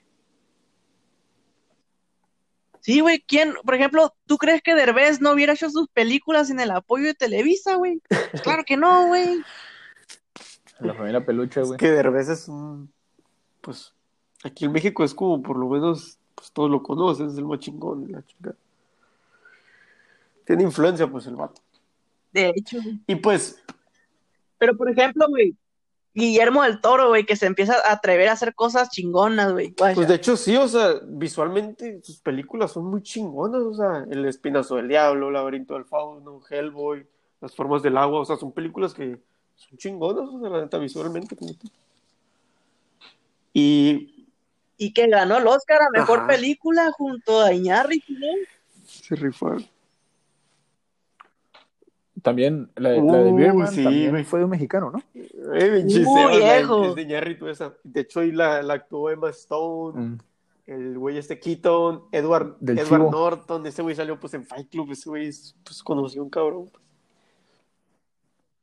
[2.79, 6.59] Sí, güey, ¿quién, por ejemplo, tú crees que Derbez no hubiera hecho sus películas sin
[6.59, 8.01] el apoyo de Televisa, güey?
[8.43, 9.43] Claro que no, güey.
[10.81, 11.77] La familia peluche, Es güey.
[11.79, 12.91] que Derbez es un
[13.61, 13.93] pues
[14.43, 17.59] aquí en México es como por lo menos pues todos lo conocen, es el más
[17.59, 18.55] chingón de la chingada.
[20.45, 21.61] Tiene influencia pues el vato.
[22.33, 22.77] De hecho.
[23.07, 23.61] Y pues
[24.57, 25.55] Pero, por ejemplo, güey,
[26.13, 29.71] Guillermo del Toro, güey, que se empieza a atrever a hacer cosas chingonas, güey.
[29.71, 34.25] Pues de hecho sí, o sea, visualmente sus películas son muy chingonas, o sea, El
[34.25, 37.05] Espinazo del Diablo, Laberinto del Fauno, Hellboy,
[37.39, 39.21] Las Formas del Agua, o sea, son películas que
[39.69, 41.35] son chingonas, o sea, la neta, visualmente.
[41.35, 41.67] como tú.
[43.53, 44.25] Y
[44.77, 46.27] Y que ganó el Oscar a mejor Ajá.
[46.27, 48.27] película junto a Iñárritu, ¿no?
[48.85, 49.65] se rifaron.
[52.21, 55.01] También la, de- la de Uh, Birdman sí, también fue de un mexicano, ¿no?
[55.15, 56.85] Eh, Uh, la- viejo.
[56.89, 57.73] Es de Iñárritu esa.
[57.83, 60.17] De hecho, ahí la, la actuó Emma Stone, Mm.
[60.67, 63.09] el güey este Keaton, Edward, Edward.
[63.11, 66.69] Norton, ese güey salió pues en Fight Club, ese güey es, pues conoció un cabrón.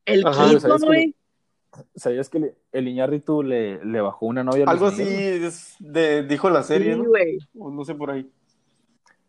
[0.09, 1.15] El Ajá, ¿sabes Keaton, que güey.
[1.95, 6.51] ¿Sabías que le- el Iñárritu le, le bajó una novia Algo así es de, dijo
[6.51, 7.05] la serie, Sí, ¿no?
[7.09, 7.39] güey.
[7.59, 8.29] O no sé por ahí.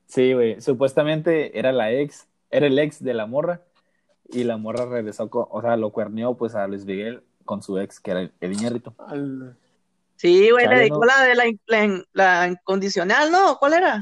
[0.07, 0.59] Sí, güey.
[0.61, 3.61] Supuestamente era la ex, era el ex de la morra.
[4.31, 7.77] Y la morra regresó, con- o sea, lo cuerneó pues a Luis Miguel con su
[7.79, 8.93] ex, que era el, el Iñárritu.
[8.97, 9.57] Al-
[10.15, 11.05] Sí, güey, le dedicó ¿no?
[11.05, 13.57] la de la, in- la in- la incondicional, ¿no?
[13.57, 14.01] ¿Cuál era?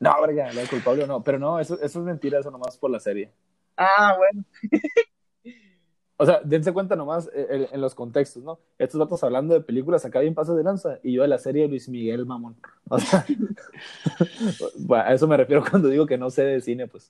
[0.00, 1.22] No, verga, la culpable o no.
[1.22, 3.30] Pero no, eso, eso es mentira, eso nomás por la serie.
[3.76, 4.44] Ah, bueno.
[6.20, 8.58] O sea, dense cuenta nomás eh, en, en los contextos, ¿no?
[8.76, 11.62] Estos datos hablando de películas acá bien pasos de lanza y yo de la serie
[11.62, 12.56] de Luis Miguel, mamón.
[12.88, 13.24] O sea,
[14.78, 17.08] bueno, a eso me refiero cuando digo que no sé de cine, pues.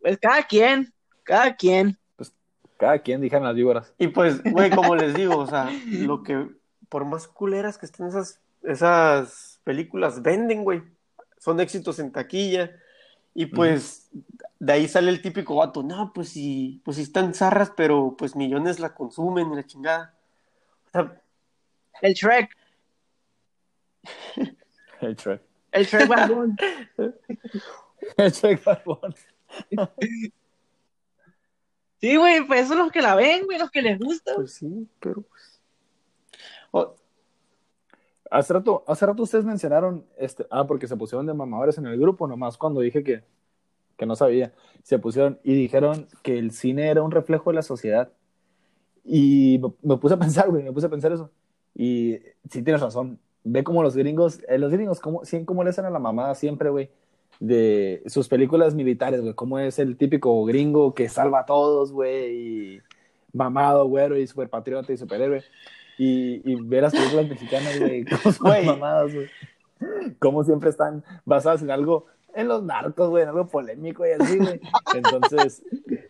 [0.00, 0.92] Pues cada quien,
[1.24, 1.98] cada quien.
[2.78, 3.92] Cada quien dijeron las víboras.
[3.98, 6.48] Y pues, güey, como les digo, o sea, lo que,
[6.88, 10.82] por más culeras que estén esas, esas películas, venden, güey.
[11.38, 12.70] Son éxitos en taquilla.
[13.34, 14.08] Y pues,
[14.60, 18.34] de ahí sale el típico vato, no, pues sí, pues sí están zarras, pero pues
[18.34, 20.14] millones la consumen y la chingada.
[20.86, 21.22] O sea,
[22.02, 22.50] El Shrek,
[25.00, 25.42] El Shrek.
[25.72, 26.56] el Shrek Barbón.
[28.16, 29.14] El Shrek Barbón.
[32.00, 34.36] Sí, güey, pues esos son los que la ven, güey, los que les gusta.
[34.36, 35.60] pues sí, pero pues.
[38.30, 41.98] Hace rato, hace rato ustedes mencionaron, este, ah, porque se pusieron de mamadores en el
[41.98, 43.24] grupo, nomás cuando dije que,
[43.98, 47.62] que no sabía, se pusieron y dijeron que el cine era un reflejo de la
[47.62, 48.10] sociedad.
[49.04, 51.30] Y me, puse a pensar, güey, me puse a pensar eso.
[51.74, 52.18] Y
[52.50, 55.84] sí tienes razón, ve como los gringos, eh, los gringos, como, sí, cómo le hacen
[55.84, 56.90] a la mamada siempre, güey,
[57.40, 62.76] de sus películas militares, güey, cómo es el típico gringo que salva a todos, güey,
[62.76, 62.80] y
[63.32, 65.42] mamado, güero, y super patriota y superhéroe.
[65.98, 68.66] Y, y ver las películas mexicanas, güey, cómo son Güey.
[68.66, 69.26] mamadas, güey.
[70.18, 74.60] Cómo siempre están basadas en algo, en los narcos, güey, algo polémico y así, güey.
[74.94, 75.62] Entonces,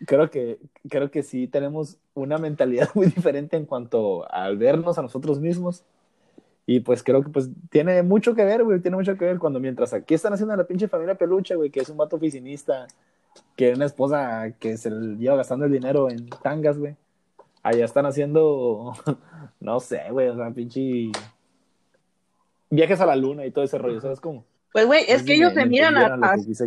[0.05, 0.59] creo que,
[0.89, 5.83] creo que sí tenemos una mentalidad muy diferente en cuanto al vernos a nosotros mismos.
[6.65, 9.59] Y pues creo que pues tiene mucho que ver, güey, tiene mucho que ver cuando
[9.59, 12.85] mientras aquí están haciendo la pinche familia peluche, güey, que es un vato oficinista,
[13.55, 16.95] que es una esposa que se le lleva gastando el dinero en tangas, güey.
[17.63, 18.93] Allá están haciendo,
[19.59, 21.11] no sé, güey, o sea, pinche
[22.69, 24.45] viajes a la luna y todo ese rollo, ¿sabes cómo?
[24.71, 26.05] Pues, güey, es Sí, que ellos se miran a,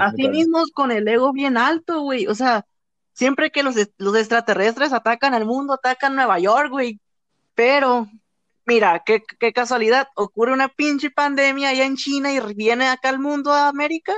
[0.01, 2.27] a- sí mismos con el ego bien alto, güey.
[2.27, 2.67] O sea,
[3.13, 6.99] siempre que los, los extraterrestres atacan al mundo, atacan Nueva York, güey.
[7.55, 8.09] Pero,
[8.67, 13.19] mira, qué, qué casualidad, ocurre una pinche pandemia allá en China y viene acá al
[13.21, 14.15] mundo, a América.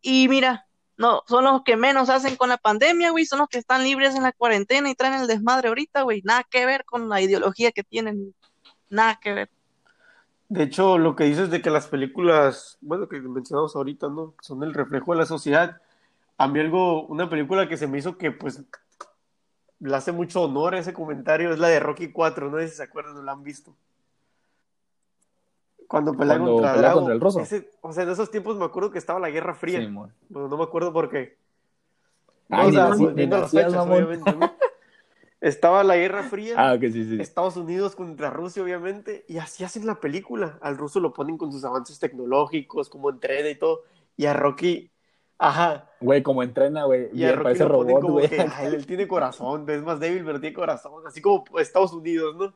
[0.00, 0.66] Y mira,
[0.96, 3.26] no, son los que menos hacen con la pandemia, güey.
[3.26, 6.22] Son los que están libres en la cuarentena y traen el desmadre ahorita, güey.
[6.24, 8.34] Nada que ver con la ideología que tienen.
[8.88, 9.50] Nada que ver.
[10.50, 14.34] De hecho, lo que dices de que las películas, bueno, que mencionamos ahorita, ¿no?
[14.40, 15.80] Son el reflejo de la sociedad.
[16.38, 18.60] A mí algo, una película que se me hizo que, pues,
[19.78, 22.74] le hace mucho honor a ese comentario es la de Rocky 4, no sé si
[22.76, 23.76] se acuerdan o la han visto.
[25.86, 26.98] Cuando pelea Cuando contra pelea Drago.
[27.00, 27.40] contra el ruso.
[27.40, 29.78] Ese- o sea, en esos tiempos me acuerdo que estaba la Guerra Fría.
[29.80, 30.12] Simón.
[30.28, 31.36] Bueno, no me acuerdo por qué.
[32.48, 34.52] Ay, o sea, ni ni nacías, fechas, obviamente, ¿no?
[35.40, 36.54] Estaba la Guerra Fría.
[36.58, 37.20] Ah, que sí, sí.
[37.20, 40.58] Estados Unidos contra Rusia, obviamente, y así hacen la película.
[40.60, 43.82] Al ruso lo ponen con sus avances tecnológicos, como entrena y todo,
[44.18, 44.90] y a Rocky,
[45.38, 47.08] ajá, Güey, como entrena, güey.
[47.14, 49.82] y a Rocky Parece lo ponen robot, como que "Ay, él, él tiene corazón, es
[49.82, 52.52] más débil, pero tiene corazón, así como Estados Unidos, ¿no?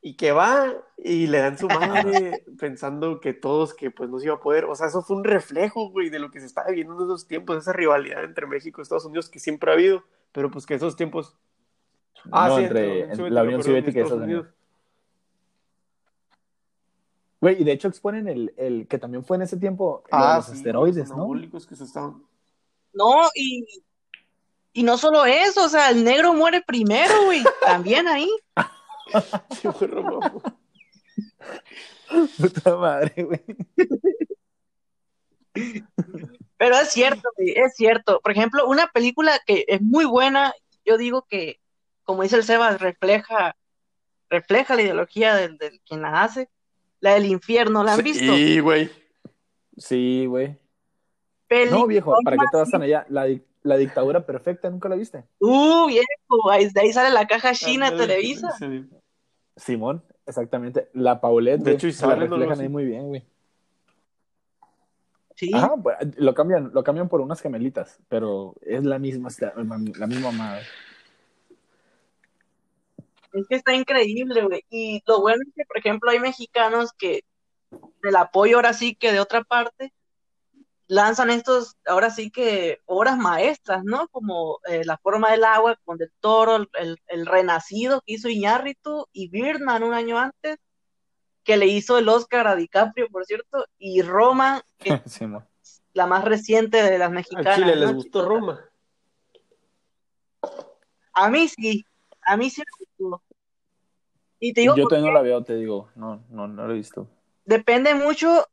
[0.00, 4.26] Y que va y le dan su madre pensando que todos, que pues no se
[4.26, 6.68] iba a poder, o sea, eso fue un reflejo, güey, de lo que se estaba
[6.68, 10.04] viviendo en esos tiempos, esa rivalidad entre México y Estados Unidos que siempre ha habido,
[10.32, 11.36] pero pues que esos tiempos...
[12.30, 14.46] Ah, no, sí, entre, entre la Unión Soviética y Estados Unidos.
[17.40, 20.46] Güey, y de hecho exponen el, el que también fue en ese tiempo Ah, los
[20.46, 21.68] sí, esteroides, los ¿no?
[21.68, 22.22] que se estaban...
[22.94, 23.66] No, y,
[24.72, 28.30] y no solo eso, o sea, el negro muere primero, güey, también ahí.
[29.60, 30.20] Sí, fue Ramón.
[32.38, 33.44] Puta madre, güey.
[36.56, 38.20] Pero es cierto, güey, es cierto.
[38.20, 40.54] Por ejemplo, una película que es muy buena,
[40.86, 41.60] yo digo que,
[42.04, 43.56] como dice el Sebas, refleja,
[44.30, 46.48] refleja la ideología del, del quien la hace,
[47.00, 48.34] la del infierno, ¿la han visto?
[48.34, 48.90] Sí, güey.
[49.76, 50.58] Sí, güey.
[51.70, 53.06] No, viejo, ¿para qué te vas tan allá?
[53.08, 53.26] La,
[53.62, 55.24] la dictadura perfecta, ¿nunca la viste?
[55.38, 58.50] Uh, viejo, ahí, de ahí sale la caja china de Televisa.
[58.58, 58.88] Sí.
[59.56, 60.90] Simón, exactamente.
[60.94, 62.36] La Paulette, De hecho, y la sale, ¿no?
[62.36, 63.24] reflejan ahí muy bien, güey.
[65.36, 69.28] Sí, Ajá, pues, lo cambian, lo cambian por unas gemelitas, pero es la misma,
[69.96, 70.62] la misma madre.
[73.40, 74.64] Es que está increíble, güey.
[74.70, 77.22] Y lo bueno es que, por ejemplo, hay mexicanos que
[78.02, 79.92] del apoyo ahora sí que de otra parte
[80.86, 84.06] lanzan estos, ahora sí que obras maestras, ¿no?
[84.08, 88.28] Como eh, La forma del agua con Del Toro, el, el- el Renacido que hizo
[88.28, 90.58] Iñárritu y Birdman un año antes,
[91.42, 95.20] que le hizo el Oscar a DiCaprio, por cierto, y Roma, que es
[95.94, 97.56] la más reciente de las mexicanas.
[97.56, 98.24] Chile les ¿no, gustó?
[98.28, 98.60] Roma.
[101.12, 101.84] A mí sí,
[102.26, 103.22] a mí sí me gustó.
[104.40, 105.88] Y te digo, Yo todavía no la veo, te digo.
[105.94, 107.08] No, no, no la he visto.
[107.44, 108.46] depende mucho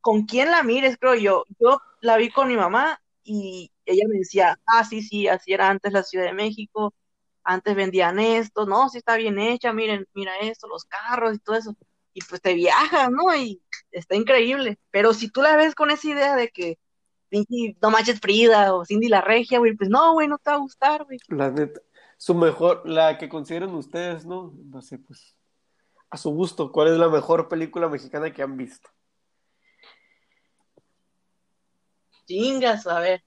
[0.00, 1.44] con quién la mires, creo yo.
[1.58, 5.68] Yo la vi con mi mamá y ella me decía, ah, sí, sí, así era
[5.68, 6.94] antes la Ciudad de México,
[7.42, 11.56] antes vendían esto, no, si está bien hecha, miren, mira esto, los carros y todo
[11.56, 11.76] eso,
[12.12, 13.34] y pues te viajas, ¿no?
[13.34, 13.60] Y
[13.90, 16.78] está increíble, pero si tú la ves con esa idea de que
[17.80, 20.60] no manches Frida o Cindy la Regia, güey, pues no, güey, no te va a
[20.60, 21.18] gustar, güey.
[21.28, 21.80] La neta,
[22.16, 24.52] su mejor, la que consideran ustedes, ¿no?
[24.64, 25.36] No sé, pues,
[26.10, 28.88] a su gusto, ¿cuál es la mejor película mexicana que han visto?
[32.26, 33.22] Chingas, a ver.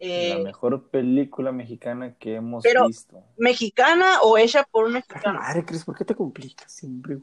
[0.00, 3.22] la Eh, mejor película mexicana que hemos pero- visto.
[3.38, 5.38] ¿Mexicana o hecha por un mexicano?
[5.38, 7.18] Madre, Cris, ¿por qué te complicas siempre?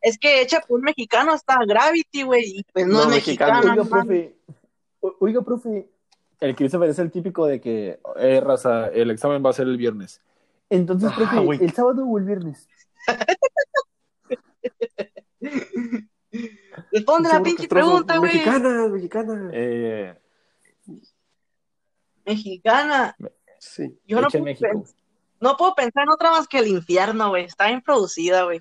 [0.00, 3.54] Es que hecha por un mexicano está Gravity, güey, y pues no, No, es mexicano.
[3.54, 3.82] mexicana.
[3.82, 4.36] Oiga, profe,
[5.20, 5.88] oiga, profe,
[6.40, 9.76] el Christopher es el típico de que, eh, raza, el examen va a ser el
[9.76, 10.20] viernes.
[10.70, 11.62] Entonces, Ah, profe, güey.
[11.62, 12.68] ¿el sábado o el viernes?
[16.90, 18.32] Responde la pinche pregunta, güey.
[18.32, 19.50] Mexicana, mexicana.
[19.52, 20.18] Eh,
[22.24, 23.16] Mexicana.
[23.58, 23.98] Sí.
[24.06, 24.84] Yo no puedo,
[25.40, 27.44] no puedo pensar en otra más que el infierno, güey.
[27.44, 28.60] Está bien producida, güey.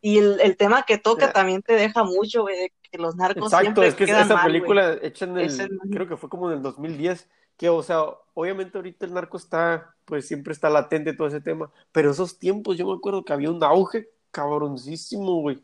[0.00, 3.44] Y el, el tema que toca también te deja mucho, güey, de que los narcos
[3.44, 5.58] Exacto, siempre es que quedan esa mal, película hecha en el, es-
[5.92, 8.02] creo que fue como en el 2010, que o sea,
[8.34, 12.76] obviamente ahorita el narco está, pues siempre está latente todo ese tema, pero esos tiempos
[12.78, 15.62] yo me acuerdo que había un auge cabroncísimo, güey,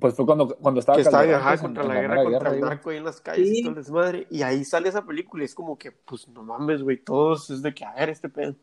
[0.00, 2.50] Pues fue cuando, cuando estaba que estaba Calderón, ajá, en- contra en la guerra, contra
[2.50, 5.44] el narco ahí en las calles y todo el desmadre, y ahí sale esa película
[5.44, 8.28] y es como que, pues no mames, güey, todos es de que, a ver, este
[8.28, 8.54] pedo.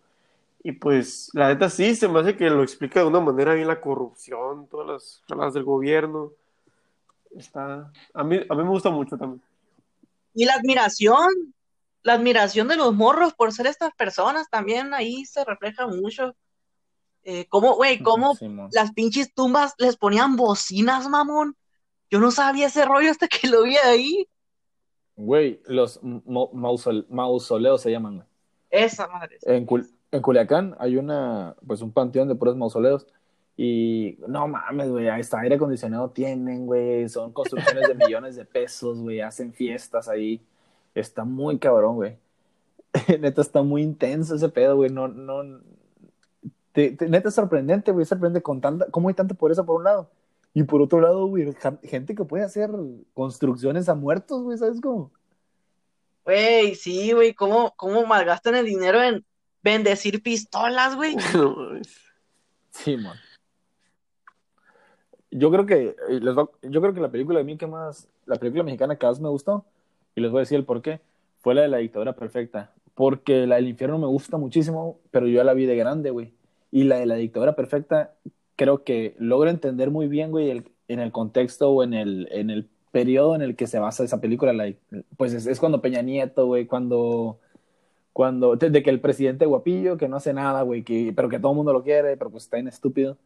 [0.63, 3.67] Y pues, la neta sí, se me hace que lo explica de una manera bien
[3.67, 6.33] la corrupción, todas las ramas del gobierno.
[7.31, 9.41] Está, a mí, a mí me gusta mucho también.
[10.33, 11.27] Y la admiración,
[12.03, 16.35] la admiración de los morros por ser estas personas también ahí se refleja mucho.
[17.23, 18.35] Eh, cómo, güey, cómo
[18.71, 21.55] las pinches tumbas les ponían bocinas, mamón.
[22.09, 24.27] Yo no sabía ese rollo hasta que lo vi ahí.
[25.15, 28.27] Güey, los mausoleos se llaman, güey.
[28.69, 29.37] Esa madre.
[29.41, 33.05] En, Cul- en Culiacán hay una, pues un panteón de puros mausoleos.
[33.61, 37.09] Y no mames, güey, hasta aire acondicionado tienen, güey.
[37.09, 39.19] Son construcciones de millones de pesos, güey.
[39.19, 40.41] Hacen fiestas ahí.
[40.95, 42.17] Está muy cabrón, güey.
[43.19, 44.89] Neta, está muy intenso ese pedo, güey.
[44.91, 45.59] No, no.
[46.71, 48.05] te- te- neta es sorprendente, güey.
[48.05, 50.09] Sorprende con tanta, cómo hay tanta pobreza por un lado.
[50.53, 51.53] Y por otro lado, güey,
[51.83, 52.69] gente que puede hacer
[53.13, 55.11] construcciones a muertos, güey, ¿sabes cómo?
[56.23, 59.25] Güey, sí, güey, cómo, cómo malgastan el dinero en
[59.61, 61.17] bendecir pistolas, güey.
[62.71, 63.17] Sí, man.
[65.31, 68.07] Yo creo que eh, les va- yo creo que la película de mí que más,
[68.25, 69.65] la película mexicana que más me gustó,
[70.15, 71.01] y les voy a decir el por qué,
[71.39, 72.71] fue la de la dictadura perfecta.
[72.95, 76.33] Porque la del infierno me gusta muchísimo, pero yo la vi de grande, güey.
[76.71, 78.13] Y la de la dictadura perfecta,
[78.55, 82.49] creo que logro entender muy bien, güey, el- en el contexto o en el, en
[82.49, 84.51] el periodo en el que se basa esa película.
[84.53, 84.73] la-
[85.17, 87.37] pues es, cuando Peña Nieto, güey, cuando
[88.13, 91.51] cuando de, que el presidente guapillo que no hace nada, güey, que pero que todo
[91.51, 93.17] el mundo lo quiere, pero pues está bien estúpido.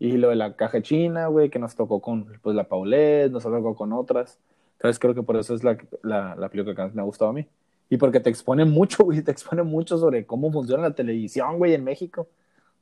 [0.00, 3.44] Y lo de la caja china, güey, que nos tocó con pues la Paulette, nos
[3.44, 4.40] tocó con otras.
[4.72, 7.30] Entonces creo que por eso es la, la, la película que más me ha gustado
[7.30, 7.46] a mí.
[7.90, 11.74] Y porque te expone mucho, güey, te expone mucho sobre cómo funciona la televisión, güey,
[11.74, 12.28] en México.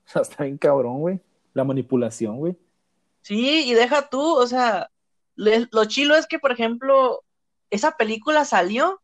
[0.07, 1.21] O sea, está bien cabrón, güey.
[1.55, 2.57] La manipulación, güey.
[3.23, 4.89] Sí, y deja tú, o sea,
[5.35, 7.25] le- lo chilo es que, por ejemplo,
[7.69, 9.03] esa película salió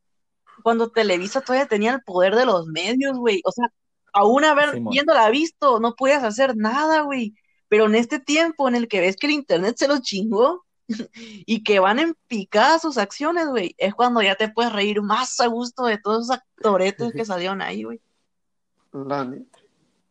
[0.63, 3.43] cuando Televisa todavía tenía el poder de los medios, güey.
[3.45, 3.67] O sea,
[4.13, 4.93] aún haber, Simón.
[4.93, 7.35] viéndola visto, no podías hacer nada, güey.
[7.75, 10.65] Pero en este tiempo en el que ves que el internet se lo chingó
[11.45, 15.41] y que van en picada sus acciones, güey, es cuando ya te puedes reír más
[15.41, 18.01] a gusto de todos esos actoretes que salieron ahí, güey.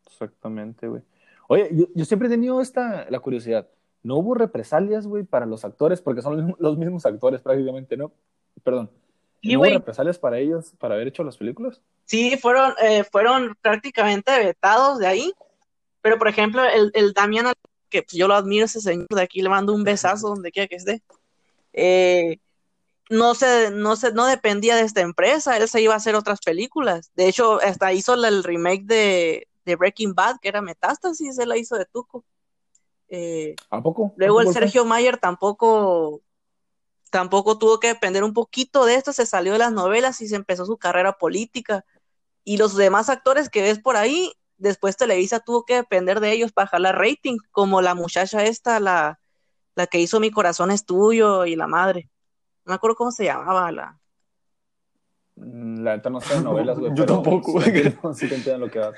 [0.06, 1.04] Exactamente, güey.
[1.48, 3.70] Oye, yo, yo siempre he tenido esta, la curiosidad.
[4.02, 6.02] ¿No hubo represalias, güey, para los actores?
[6.02, 8.12] Porque son los mismos, actores prácticamente, ¿no?
[8.62, 8.92] Perdón.
[9.42, 11.80] Sí, ¿No hubo represalias para ellos para haber hecho las películas?
[12.04, 15.34] Sí, fueron, eh, fueron prácticamente vetados de ahí.
[16.04, 17.54] Pero, por ejemplo, el, el Damián,
[17.90, 20.68] que pues, yo lo admiro, ese señor de aquí, le mando un besazo donde quiera
[20.68, 21.02] que esté.
[21.72, 22.40] Eh,
[23.10, 26.42] no se, no se, no dependía de esta empresa, él se iba a hacer otras
[26.42, 27.12] películas.
[27.16, 31.58] De hecho, hasta hizo el remake de, de Breaking Bad, que era Metástasis, él la
[31.58, 32.26] hizo de Tuco.
[33.08, 34.14] Eh, ¿A poco?
[34.18, 34.60] Luego ¿A el poco?
[34.60, 36.22] Sergio Mayer tampoco,
[37.12, 40.36] tampoco tuvo que depender un poquito de esto, se salió de las novelas y se
[40.36, 41.86] empezó su carrera política.
[42.44, 46.52] Y los demás actores que ves por ahí, después Televisa tuvo que depender de ellos
[46.52, 49.20] para jalar rating, como la muchacha esta, la,
[49.76, 52.10] la que hizo Mi corazón es tuyo y la madre.
[52.66, 54.00] No me acuerdo cómo se llamaba la.
[55.36, 56.92] Mm, La neta no sé de novelas, güey.
[56.96, 57.86] Yo tampoco, sí güey.
[57.86, 58.94] entiendo- Sí te entiendo lo que vas.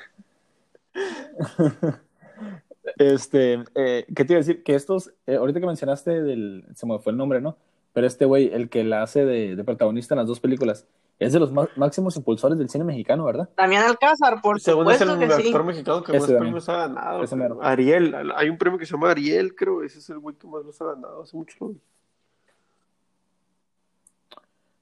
[2.97, 4.63] Este, eh, ¿qué te iba a decir?
[4.63, 7.57] Que estos, eh, ahorita que mencionaste del, se me fue el nombre, ¿no?
[7.93, 10.85] pero este güey, el que la hace de, de protagonista en las dos películas,
[11.19, 13.49] es de los má- máximos impulsores del cine mexicano, ¿verdad?
[13.55, 15.47] Damián Alcázar, por Según es el supuesto que sí.
[15.49, 16.39] actor mexicano que Ese más también.
[16.41, 17.23] premios ha ganado.
[17.23, 17.63] Ese pero mero.
[17.65, 19.81] Ariel, hay un premio que se llama Ariel, creo.
[19.83, 21.21] Ese es el güey que más los ha ganado.
[21.23, 21.73] Hace mucho.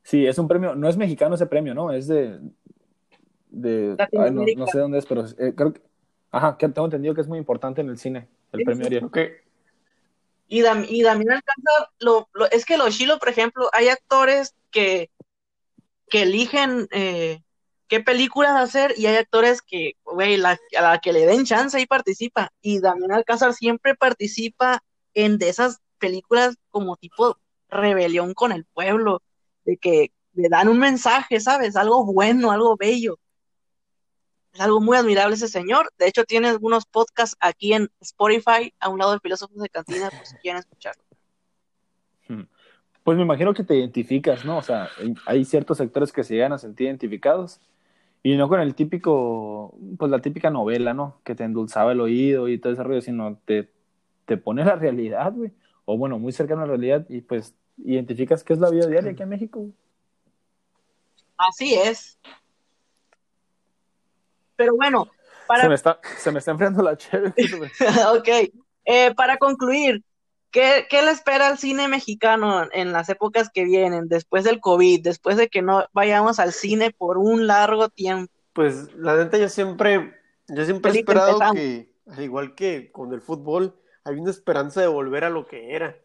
[0.04, 1.92] Sí, es un premio, no es mexicano ese premio, ¿no?
[1.92, 2.40] Es de,
[3.50, 5.82] de ay, no, sé dónde es, pero eh, creo que,
[6.32, 8.88] ajá, que tengo entendido que es muy importante en el cine, el Sí, premio sí.
[8.88, 9.06] Ariel.
[9.06, 9.18] Ok.
[10.50, 14.54] Y, Dam- y Damián Alcázar, lo, lo- es que los Chilo, por ejemplo, hay actores
[14.72, 15.10] que,
[16.10, 17.42] que eligen eh,
[17.88, 21.80] qué películas hacer y hay actores que, güey, la- a la que le den chance
[21.80, 22.52] y participa.
[22.62, 24.84] Y Damián Alcázar siempre participa
[25.14, 27.38] en de esas películas como tipo
[27.70, 29.22] rebelión con el pueblo,
[29.66, 31.76] de que le dan un mensaje, ¿sabes?
[31.76, 33.18] Algo bueno, algo bello.
[34.54, 35.92] Es algo muy admirable ese señor.
[35.98, 40.10] De hecho, tiene algunos podcasts aquí en Spotify, a un lado de Filósofos de Cantina,
[40.12, 41.04] por si quieren escucharlo.
[43.04, 44.58] Pues me imagino que te identificas, ¿no?
[44.58, 44.90] O sea,
[45.26, 47.60] hay- ciertos sectores que se llegan a sentir identificados
[48.24, 51.20] y no con el típico, pues la típica novela, ¿no?
[51.26, 53.70] Que te endulzaba el oído y todo ese rollo, sino te,
[54.26, 55.52] te pone la realidad, güey.
[55.86, 59.12] O bueno, muy cercano a la realidad y pues identificas qué es la vida diaria
[59.12, 59.74] aquí en México, güey.
[61.38, 62.18] Así es.
[64.56, 67.34] Pero bueno, Se para, me está, se me está enfriando la chévere.
[68.18, 68.30] ok,
[68.86, 70.04] Eh, para concluir,
[70.54, 75.04] ¿qué, qué le espera al cine mexicano en las épocas que vienen, después del COVID,
[75.04, 78.32] después de que no vayamos al cine por un largo tiempo?
[78.54, 80.14] Pues la neta, yo siempre,
[80.48, 81.56] yo siempre he esperado empezamos.
[81.56, 83.76] que, al igual que con el fútbol,
[84.06, 85.98] hay una esperanza de volver a lo que era.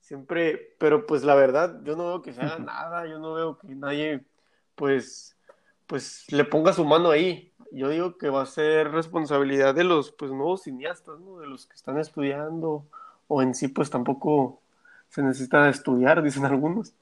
[0.00, 3.58] Siempre, pero pues la verdad, yo no veo que se haga nada, yo no veo
[3.58, 4.24] que nadie,
[4.76, 5.36] pues,
[5.86, 7.52] pues le ponga su mano ahí.
[7.72, 11.40] Yo digo que va a ser responsabilidad de los, pues, nuevos cineastas, ¿no?
[11.40, 12.86] De los que están estudiando,
[13.28, 14.60] o en sí, pues, tampoco
[15.08, 16.94] se necesita estudiar, dicen algunos.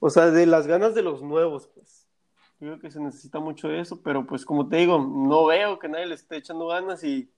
[0.00, 2.06] O sea, de las ganas de los nuevos, pues.
[2.60, 5.88] Creo que se necesita mucho de eso, pero pues como te digo, no veo que
[5.88, 7.32] nadie le esté echando ganas y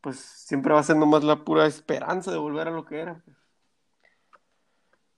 [0.00, 3.22] pues siempre va a ser nomás la pura esperanza de volver a lo que era.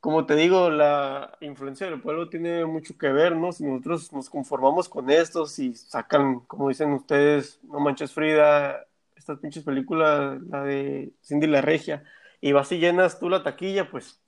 [0.00, 3.52] Como te digo, la influencia del pueblo tiene mucho que ver, ¿no?
[3.52, 8.86] Si nosotros nos conformamos con estos y sacan, como dicen ustedes, No Manches Frida,
[9.16, 12.04] estas pinches películas, la de Cindy la Regia,
[12.46, 14.22] y vas y llenas tú la taquilla, pues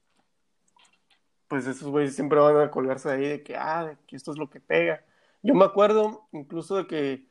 [1.46, 4.38] pues esos güeyes siempre van a colgarse de ahí de que, ah, que esto es
[4.38, 5.04] lo que pega.
[5.40, 7.28] Yo me acuerdo incluso de que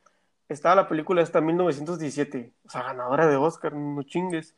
[0.47, 4.55] estaba la película esta 1917, o sea, ganadora de Oscar, no chingues.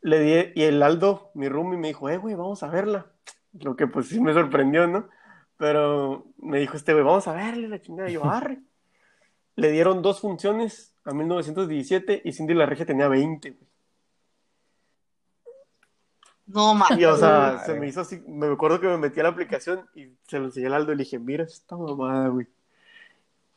[0.00, 3.12] Le di, y el Aldo, mi roomie, me dijo, eh, güey, vamos a verla.
[3.52, 5.10] Lo que pues sí me sorprendió, ¿no?
[5.58, 8.08] Pero me dijo este güey, vamos a verle la chingada.
[8.08, 8.60] Y yo, arre.
[9.56, 13.69] Le dieron dos funciones a 1917 y Cindy la Regia tenía 20, güey.
[16.52, 16.98] No mames.
[16.98, 17.66] Y o sea, Madre.
[17.66, 20.46] se me hizo así, me acuerdo que me metí a la aplicación y se lo
[20.46, 22.46] enseñé al Aldo y le dije, mira esta mamada, güey.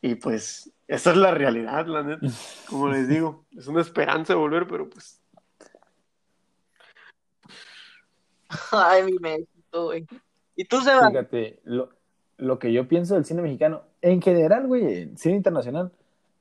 [0.00, 2.26] Y pues, esa es la realidad, la neta.
[2.68, 5.20] Como les digo, es una esperanza de volver, pero pues,
[8.70, 10.06] Ay, mi México, güey.
[10.54, 11.08] ¿Y tú, Sebas?
[11.08, 11.88] Fíjate, lo,
[12.36, 15.90] lo que yo pienso del cine mexicano, en general, güey, el cine internacional,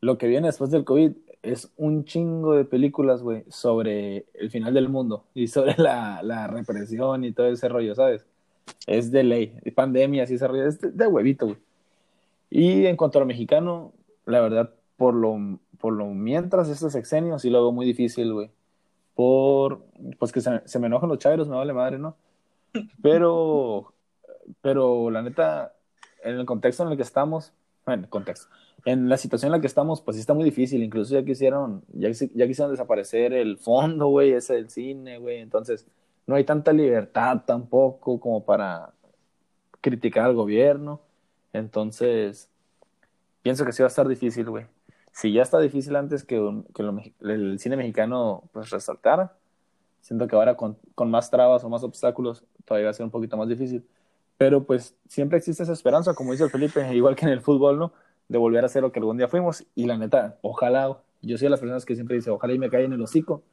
[0.01, 1.13] lo que viene después del COVID
[1.43, 6.47] es un chingo de películas, güey, sobre el final del mundo y sobre la, la
[6.47, 8.25] represión y todo ese rollo, ¿sabes?
[8.87, 11.57] Es de ley, y pandemias y ese rollo, es de, de huevito, güey.
[12.49, 13.93] Y en cuanto a lo mexicano,
[14.25, 18.49] la verdad, por lo, por lo mientras este sexenio, sí lo veo muy difícil, güey.
[19.15, 19.83] Por,
[20.17, 22.15] pues que se, se me enojan los chavos, me vale madre, ¿no?
[23.03, 23.93] Pero,
[24.61, 25.73] pero la neta,
[26.23, 27.53] en el contexto en el que estamos,
[27.85, 28.47] bueno, contexto,
[28.85, 30.83] en la situación en la que estamos, pues sí está muy difícil.
[30.83, 35.39] Incluso ya quisieron, ya, ya quisieron desaparecer el fondo, güey, ese del cine, güey.
[35.39, 35.85] Entonces,
[36.27, 38.93] no hay tanta libertad tampoco como para
[39.81, 41.01] criticar al gobierno.
[41.53, 42.49] Entonces,
[43.41, 44.65] pienso que sí va a estar difícil, güey.
[45.11, 49.35] Si ya está difícil antes que, un- que lo el cine mexicano pues resaltara,
[50.01, 53.11] siento que ahora con, con más trabas o más obstáculos todavía va a ser un
[53.11, 53.85] poquito más difícil.
[54.43, 57.79] Pero pues siempre existe esa esperanza, como dice el Felipe, igual que en el fútbol,
[57.79, 57.93] ¿no?
[58.27, 59.65] De volver a ser lo que algún día fuimos.
[59.75, 62.69] Y la neta, ojalá, yo soy de las personas que siempre dice, ojalá y me
[62.69, 63.43] caiga en el hocico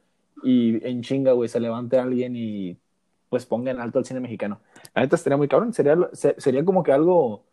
[0.43, 2.77] y en chinga, güey, se levante alguien y
[3.29, 4.59] pues ponga en alto el cine mexicano.
[4.93, 7.45] La neta estaría muy cabrón, sería, se- sería como que algo,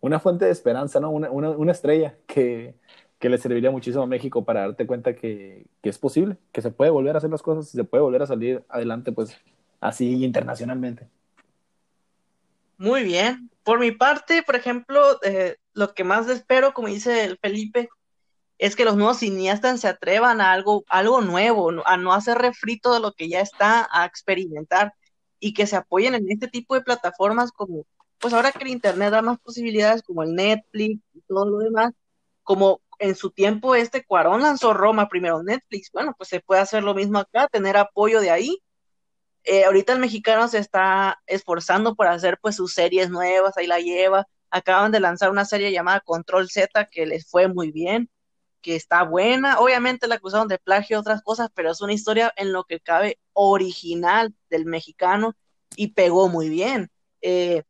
[0.00, 1.10] una fuente de esperanza, ¿no?
[1.10, 2.74] Una, una, una estrella que,
[3.18, 6.70] que le serviría muchísimo a México para darte cuenta que, que es posible, que se
[6.72, 9.36] puede volver a hacer las cosas, se puede volver a salir adelante, pues
[9.80, 11.08] así internacionalmente.
[12.80, 13.50] Muy bien.
[13.62, 17.90] Por mi parte, por ejemplo, eh, lo que más espero, como dice el Felipe,
[18.58, 22.94] es que los nuevos cineastas se atrevan a algo, algo nuevo, a no hacer refrito
[22.94, 24.94] de lo que ya está, a experimentar.
[25.40, 27.86] y que se apoyen en este tipo de plataformas como,
[28.18, 31.92] pues ahora que el Internet da más posibilidades como el Netflix y todo lo demás,
[32.44, 36.82] como en su tiempo este Cuarón lanzó Roma primero Netflix, bueno, pues se puede hacer
[36.84, 38.62] lo mismo acá, tener apoyo de ahí.
[39.44, 43.80] Eh, ahorita el mexicano se está esforzando por hacer pues sus series nuevas, ahí la
[43.80, 44.26] lleva.
[44.50, 48.10] Acaban de lanzar una serie llamada Control Z que les fue muy bien,
[48.62, 49.58] que está buena.
[49.58, 52.80] Obviamente la acusaron de plagio y otras cosas, pero es una historia en lo que
[52.80, 55.34] cabe original del mexicano
[55.76, 56.90] y pegó muy bien.
[57.22, 57.62] Eh,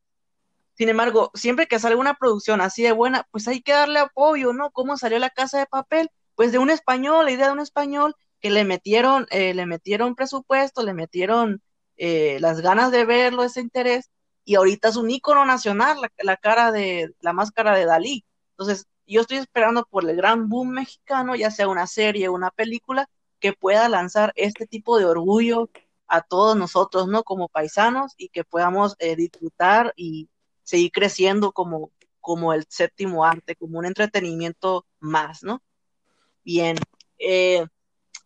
[0.74, 4.52] sin embargo, siempre que sale una producción así de buena, pues hay que darle apoyo,
[4.54, 4.70] ¿no?
[4.70, 6.10] ¿Cómo salió la casa de papel?
[6.34, 10.14] Pues de un español, la idea de un español que le metieron, eh, le metieron
[10.14, 11.62] presupuesto, le metieron
[11.97, 14.11] eh, las ganas de verlo, ese interés,
[14.45, 18.24] y ahorita es un ícono nacional, la, cara de, la máscara de Dalí.
[18.53, 23.09] Entonces, yo estoy esperando por el gran boom mexicano, ya sea una serie una película,
[23.41, 25.70] que pueda lanzar este tipo de orgullo
[26.07, 27.22] a todos nosotros, ¿no?
[27.24, 30.28] Como paisanos y que podamos eh, disfrutar y
[30.62, 35.62] seguir creciendo como, como el séptimo arte, como un entretenimiento más, ¿no?
[36.45, 36.76] Bien,
[37.18, 37.66] eh,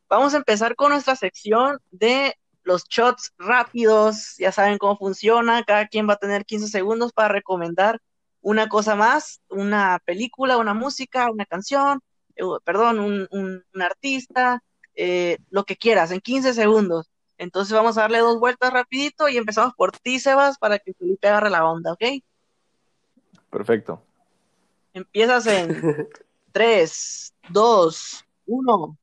[0.09, 5.87] vamos a empezar con nuestra sección de los shots rápidos, ya saben cómo funciona, cada
[5.87, 8.01] quien va a tener 15 segundos para recomendar
[8.41, 12.01] una cosa más, una película, una música, una canción,
[12.37, 14.63] eh, perdón, un, un, artista,
[14.95, 17.11] eh, lo que quieras, en 15 segundos.
[17.39, 21.29] Entonces vamos a darle dos vueltas rapidito y empezamos por ti, Sebas, para que Felipe
[21.29, 22.05] agarre la onda, ¿ok?
[23.51, 24.03] Perfecto.
[24.93, 26.09] Empiezas en
[26.53, 28.99] 3, 2, 1.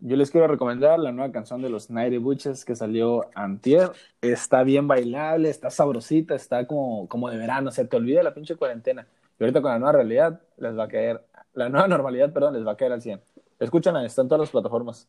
[0.00, 3.92] Yo les quiero recomendar la nueva canción de los Nighty Butches que salió antier.
[4.20, 7.70] Está bien bailable, está sabrosita, está como, como de verano.
[7.70, 9.06] Se te olvida la pinche cuarentena.
[9.38, 11.24] Y ahorita con la nueva realidad les va a caer,
[11.54, 13.20] la nueva normalidad, perdón, les va a caer al 100.
[13.58, 15.08] Escúchanla, está en todas las plataformas.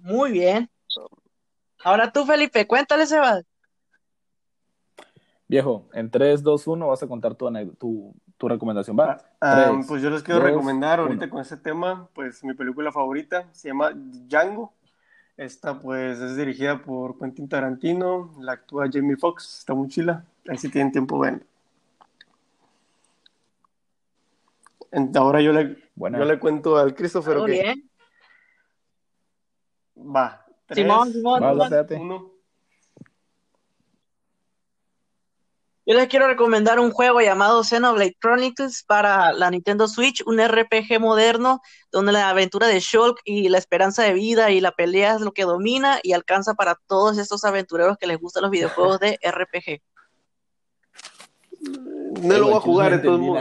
[0.00, 0.70] Muy bien.
[1.84, 3.44] Ahora tú, Felipe, cuéntale, Sebas.
[5.46, 9.18] Viejo, en 3, 2, 1 vas a contar tu, tu, tu recomendación, ¿va?
[9.40, 13.48] Ah, ah, pues yo les quiero recomendar ahorita con este tema, pues mi película favorita
[13.52, 14.72] se llama Django.
[15.36, 20.24] Esta pues es dirigida por Quentin Tarantino, la actúa Jamie Foxx, está muy chila.
[20.48, 21.44] Ahí si tienen tiempo ven.
[25.14, 27.42] Ahora yo le, yo le cuento al Christopher.
[27.44, 27.88] bien.
[29.96, 30.44] Va.
[30.66, 31.42] Tres, Simón, Simón,
[32.00, 32.37] uno.
[35.88, 41.00] Yo les quiero recomendar un juego llamado Xenoblade Chronicles para la Nintendo Switch, un RPG
[41.00, 45.22] moderno donde la aventura de Shulk y la esperanza de vida y la pelea es
[45.22, 49.18] lo que domina y alcanza para todos estos aventureros que les gustan los videojuegos de
[49.22, 49.80] RPG.
[52.20, 53.40] No lo voy a jugar en todo el mundo.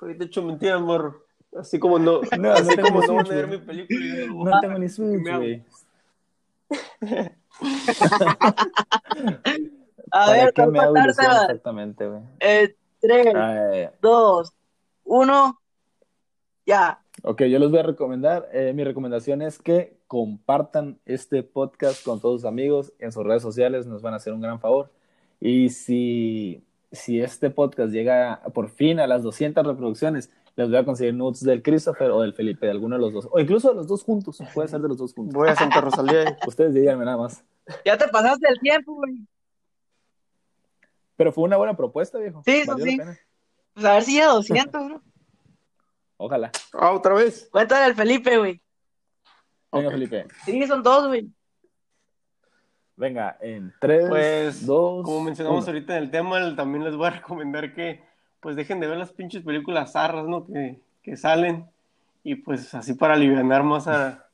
[0.00, 1.24] De hecho, mentira, morro.
[1.58, 3.98] Así como no, no así no como no voy a ver mi película.
[4.28, 5.64] No, no tengo ni Switch.
[10.12, 12.22] A ver, ¿qué me exactamente, güey?
[12.40, 14.52] Eh, tres, dos,
[15.04, 15.58] uno,
[16.66, 17.00] ya.
[17.22, 22.20] Ok, yo les voy a recomendar, eh, mi recomendación es que compartan este podcast con
[22.20, 24.90] todos sus amigos en sus redes sociales, nos van a hacer un gran favor.
[25.40, 30.84] Y si, si este podcast llega por fin a las 200 reproducciones, les voy a
[30.84, 33.76] conseguir nudes del Christopher o del Felipe, de alguno de los dos, o incluso de
[33.76, 35.34] los dos juntos, puede ser de los dos juntos.
[35.34, 36.36] Voy a Santa Rosalía.
[36.46, 37.44] Ustedes díganme nada más.
[37.84, 39.18] Ya te pasaste el tiempo, güey.
[41.18, 42.42] Pero fue una buena propuesta, viejo.
[42.44, 43.00] Sí, sí.
[43.74, 45.02] Pues a ver si ya 200, ¿no?
[46.16, 46.52] Ojalá.
[46.72, 47.48] Ah, otra vez.
[47.50, 48.62] Cuéntale al Felipe, güey.
[49.72, 50.26] Venga, Felipe.
[50.44, 51.28] Sí, son dos, güey.
[52.94, 55.04] Venga, en tres, pues, dos.
[55.04, 58.00] Como mencionamos ahorita en el tema, también les voy a recomendar que
[58.38, 60.46] pues dejen de ver las pinches películas zarras, ¿no?
[60.46, 61.68] Que, que salen.
[62.22, 64.28] Y pues así para aliviar más a,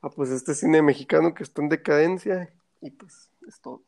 [0.00, 2.48] a pues este cine mexicano que está en decadencia.
[2.80, 3.82] Y pues es todo.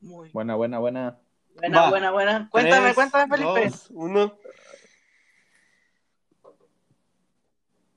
[0.00, 1.18] Muy buena, buena, buena.
[1.54, 2.48] Buena, buena, buena.
[2.50, 3.76] Cuéntame, cuéntame, Felipe.
[3.90, 4.38] uno.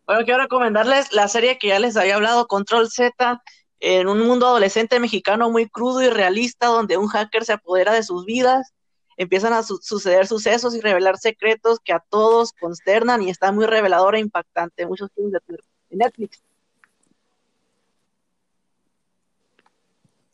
[0.06, 3.42] Bueno, quiero recomendarles la serie que ya les había hablado, Control Z,
[3.80, 8.04] en un mundo adolescente mexicano muy crudo y realista, donde un hacker se apodera de
[8.04, 8.74] sus vidas,
[9.16, 14.16] empiezan a suceder sucesos y revelar secretos que a todos consternan y está muy revelador
[14.16, 14.86] e impactante.
[14.86, 15.58] Muchos filmes de
[15.92, 16.42] Netflix.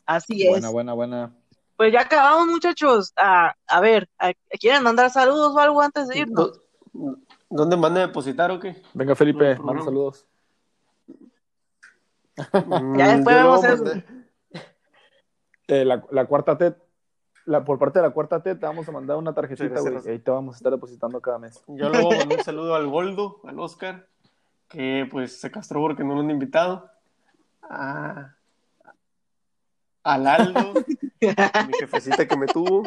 [0.06, 0.48] Así es.
[0.48, 1.34] Buena, buena, buena.
[1.78, 3.12] Pues ya acabamos, muchachos.
[3.16, 4.08] A, a ver,
[4.58, 6.60] ¿quieren mandar saludos o algo antes de irnos?
[7.48, 8.82] ¿Dónde mande depositar o qué?
[8.94, 10.26] Venga, Felipe, manda saludos.
[12.96, 13.84] ya después vemos eso.
[15.68, 16.74] Eh, la, la, cuarta T,
[17.44, 20.08] la, por parte de la cuarta T, te vamos a mandar una tarjetita, güey, y
[20.08, 21.62] ahí te vamos a estar depositando cada mes.
[21.68, 24.08] Yo luego mando un saludo al Goldo, al Oscar,
[24.68, 26.90] que pues se castró porque no lo han invitado.
[27.62, 28.34] A,
[30.14, 30.72] al Aldo,
[31.20, 32.82] mi jefecita que me tuvo.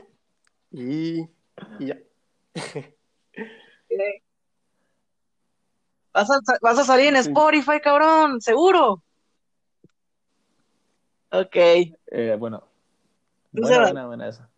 [0.72, 1.22] Y,
[1.80, 1.98] y ya.
[6.14, 7.30] Vas a, vas a salir en Sí.
[7.30, 9.02] Spotify, cabrón, seguro.
[11.32, 11.56] Ok.
[11.56, 12.64] Eh, bueno,
[13.52, 14.50] buena, buena, buena esa.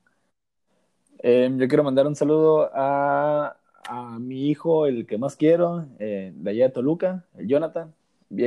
[1.20, 3.56] Eh, yo quiero mandar un saludo a,
[3.88, 7.94] a mi hijo, el que más quiero, eh, de allá de Toluca, el Jonathan.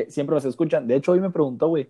[0.09, 0.89] Siempre nos escuchan.
[0.89, 1.89] De hecho, hoy me preguntó, güey,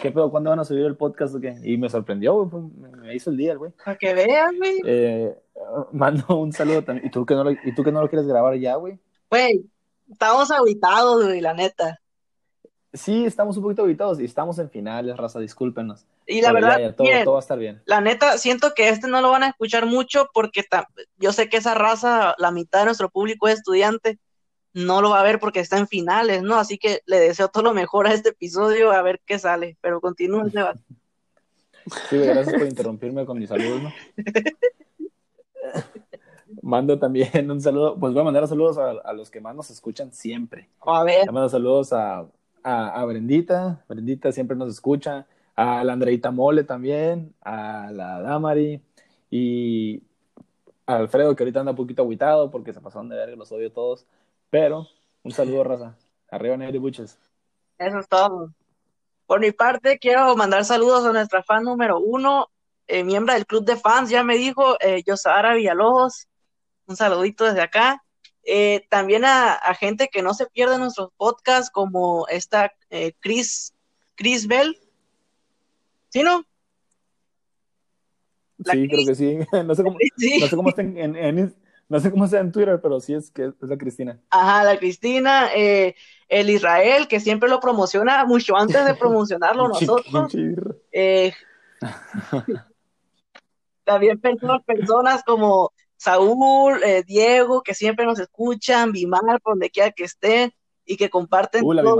[0.00, 0.30] ¿qué pedo?
[0.30, 1.56] ¿Cuándo van a subir el podcast o qué?
[1.62, 2.64] Y me sorprendió, güey, pues,
[2.98, 3.72] me, hizo el día, güey.
[3.84, 4.80] Para que veas, güey.
[4.84, 5.36] Eh,
[5.92, 7.06] mando un saludo también.
[7.06, 8.98] ¿Y tú que no lo, y tú que no lo quieres grabar ya, güey?
[9.30, 9.64] Güey,
[10.10, 12.00] estamos aguitados, güey, la neta.
[12.92, 16.06] Sí, estamos un poquito habitados y estamos en finales, raza, discúlpenos.
[16.26, 17.82] Y la Pero verdad, ya, todo, va a estar bien.
[17.84, 20.64] la neta, siento que este no lo van a escuchar mucho porque
[21.18, 24.18] yo sé que esa raza, la mitad de nuestro público es estudiante,
[24.74, 26.56] no lo va a ver porque está en finales, ¿no?
[26.56, 29.76] Así que le deseo todo lo mejor a este episodio, a ver qué sale.
[29.80, 30.78] Pero continúa, Sebas.
[32.10, 33.92] Sí, gracias por interrumpirme con mis saludos, ¿no?
[36.62, 39.70] Mando también un saludo, pues voy a mandar saludos a, a los que más nos
[39.70, 40.68] escuchan siempre.
[40.80, 42.26] A ver, Le mando saludos a,
[42.62, 45.26] a, a Brendita, Brendita siempre nos escucha,
[45.56, 48.80] a la Andreita Mole también, a la Damari
[49.30, 50.02] y
[50.86, 53.72] a Alfredo que ahorita anda un poquito aguitado porque se pasaron de verga, los odio
[53.72, 54.06] todos,
[54.50, 54.88] pero
[55.22, 55.96] un saludo, raza.
[56.30, 57.18] Arriba, Negri Buches.
[57.78, 58.52] eso es todo.
[59.26, 62.48] Por mi parte, quiero mandar saludos a nuestra fan número uno,
[62.86, 66.26] eh, miembro del club de fans, ya me dijo, eh, Yosara Villalobos.
[66.86, 68.02] Un saludito desde acá.
[68.44, 73.74] Eh, también a, a gente que no se pierde nuestros podcasts, como esta eh, Chris,
[74.14, 74.78] Chris Bell.
[76.08, 76.42] ¿Sí, no?
[78.58, 79.38] La Sí, creo que sí.
[79.66, 80.38] No sé cómo, Sí.
[80.40, 81.54] no sé cómo está en, en- en-
[81.88, 84.20] no sé cómo está en Twitter, pero sí es que es la Cristina.
[84.30, 85.94] Ajá, la Cristina, eh,
[86.28, 90.32] el Israel, que siempre lo promociona mucho antes de promocionarlo nosotros.
[90.92, 91.32] Eh,
[93.84, 99.90] también personas, personas como Saúl, eh, Diego, que siempre nos escuchan, Bimar, por donde quiera
[99.90, 100.52] que estén,
[100.84, 101.96] y que comparten Uh, todo-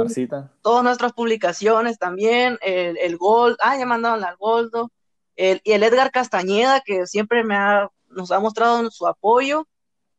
[0.62, 4.90] todas nuestras publicaciones también, el, el Gold, ah, ya mandaron al Goldo,
[5.36, 9.66] el, y el Edgar Castañeda, que siempre me ha, nos ha mostrado su apoyo,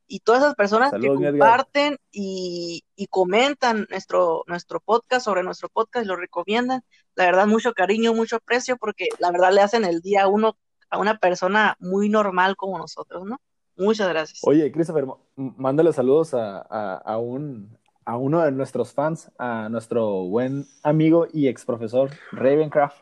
[0.09, 5.69] y todas esas personas Saludos, que comparten y, y comentan nuestro, nuestro podcast, sobre nuestro
[5.69, 6.83] podcast, y lo recomiendan,
[7.15, 10.57] la verdad, mucho cariño, mucho aprecio, porque la verdad le hacen el día a uno,
[10.89, 13.39] a una persona muy normal como nosotros, ¿no?
[13.77, 14.41] Muchas gracias.
[14.43, 15.05] Oye, Christopher,
[15.35, 21.27] mándale saludos a, a, a un, a uno de nuestros fans, a nuestro buen amigo
[21.31, 22.97] y ex profesor Ravencraft.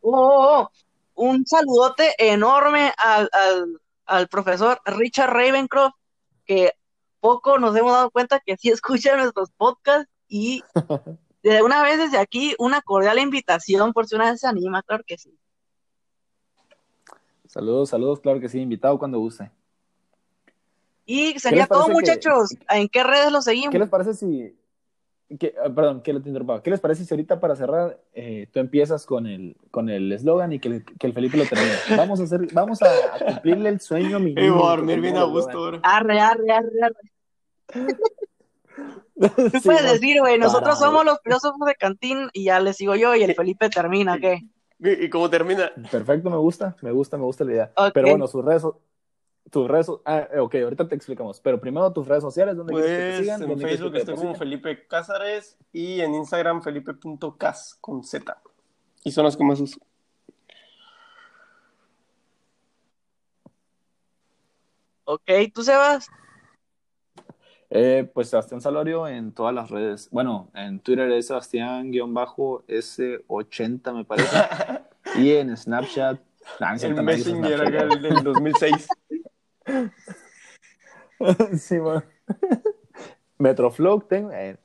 [0.00, 0.70] Oh, oh, oh.
[1.14, 5.94] Un saludote enorme al, al, al profesor Richard Ravencroft,
[6.44, 6.72] que
[7.20, 10.62] poco nos hemos dado cuenta que sí escucha nuestros podcasts y
[11.42, 15.02] de una vez desde aquí una cordial invitación por si una vez se anima, claro
[15.06, 15.36] que sí.
[17.46, 19.50] Saludos, saludos, claro que sí, invitado cuando guste.
[21.04, 22.50] Y sería todo, que- muchachos.
[22.70, 23.72] ¿En qué redes lo seguimos?
[23.72, 24.56] ¿Qué les parece si...
[25.38, 26.62] que- ah, perdón, que lo te interrumpa.
[26.62, 30.52] ¿Qué les parece si ahorita para cerrar eh, tú empiezas con el con el eslogan
[30.52, 31.96] y que, el- que el Felipe lo termine?
[31.96, 32.86] Vamos a hacer, vamos a,
[33.16, 35.80] a cumplirle el sueño mi Y voy a dormir bien a gusto ahora.
[35.82, 37.96] Arre, arre, arre, arre.
[39.52, 42.76] Tú Sí, puedes decir, güey, nosotros Para, somos los filósofos de Cantín y ya les
[42.76, 44.40] sigo yo y el Felipe termina, ¿qué?
[44.78, 45.70] ¿Y, y cómo termina?
[45.90, 47.72] Perfecto, me gusta, me gusta, me gusta la idea.
[47.94, 48.64] Pero bueno, sus redes,
[49.52, 51.38] tus redes, ah, eh, ok, ahorita te explicamos.
[51.38, 53.42] Pero primero tus redes sociales, ¿dónde quieres que te Pues sigan?
[53.42, 54.34] en ¿Dónde quieres que Facebook te estoy como?
[54.34, 58.34] Felipe Cázares y en Instagram felipe.cas con Z.
[59.04, 59.78] Y son las que más uso.
[65.04, 66.08] Ok, ¿tú Sebas?
[67.68, 70.08] Eh, pues Sebastián Salorio en todas las redes.
[70.10, 74.34] Bueno, en Twitter es Sebastián-S80 me parece.
[75.18, 76.18] y en Snapchat.
[76.58, 78.88] nah, es El Messenger Snapchat, acá, el del 2006.
[81.58, 82.02] sí, bueno.
[83.38, 84.30] Metroflog tengo.
[84.32, 84.56] eh,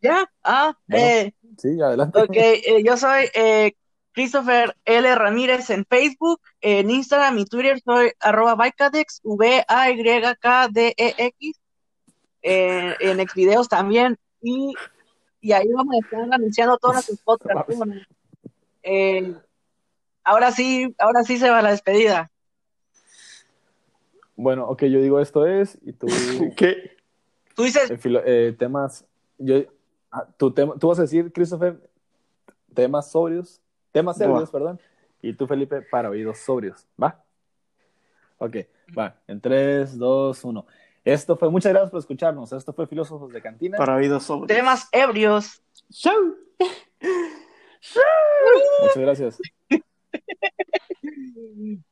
[0.00, 0.30] ¿Ya?
[0.44, 1.06] Ah, Bueno.
[1.06, 2.18] eh, sí, adelante.
[2.20, 3.74] ok, eh, yo soy eh,
[4.12, 5.14] Christopher L.
[5.14, 10.00] Ramírez en Facebook, en Instagram y Twitter soy arroba Vycadex, V-A-Y-K-D-E-X,
[12.42, 14.74] en Xvideos también, y,
[15.40, 17.74] y ahí vamos a estar anunciando todos nuestros podcasts.
[20.26, 22.30] ahora sí, ahora sí se va la despedida.
[24.34, 26.06] Bueno, ok, yo digo esto es, y tú.
[26.56, 26.96] ¿Qué?
[27.54, 29.06] Tú dices, eh, filo- eh, temas.
[29.38, 29.62] Yo,
[30.10, 31.78] ah, tu tema, tú vas a decir, Christopher,
[32.74, 33.60] temas sobrios,
[33.92, 34.78] temas serios, perdón,
[35.22, 37.22] y tú, Felipe, para oídos sobrios, ¿va?
[38.38, 38.56] Ok,
[38.96, 40.66] va, en 3, 2, 1.
[41.04, 42.52] Esto fue, muchas gracias por escucharnos.
[42.52, 43.78] Esto fue Filósofos de Cantina.
[43.78, 44.52] Para oídos sobre.
[44.54, 45.62] Temas ebrios.
[45.90, 46.36] Chau.
[48.82, 49.38] Muchas gracias.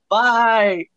[0.08, 0.88] Bye.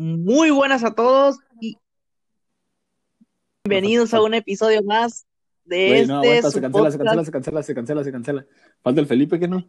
[0.00, 1.76] Muy buenas a todos y
[3.64, 5.26] bienvenidos a un episodio más
[5.64, 6.06] de este.
[6.06, 8.46] no, aguanta, su se cancela, se cancela, se cancela, se cancela, se cancela.
[8.80, 9.68] Falta el Felipe, ¿qué no?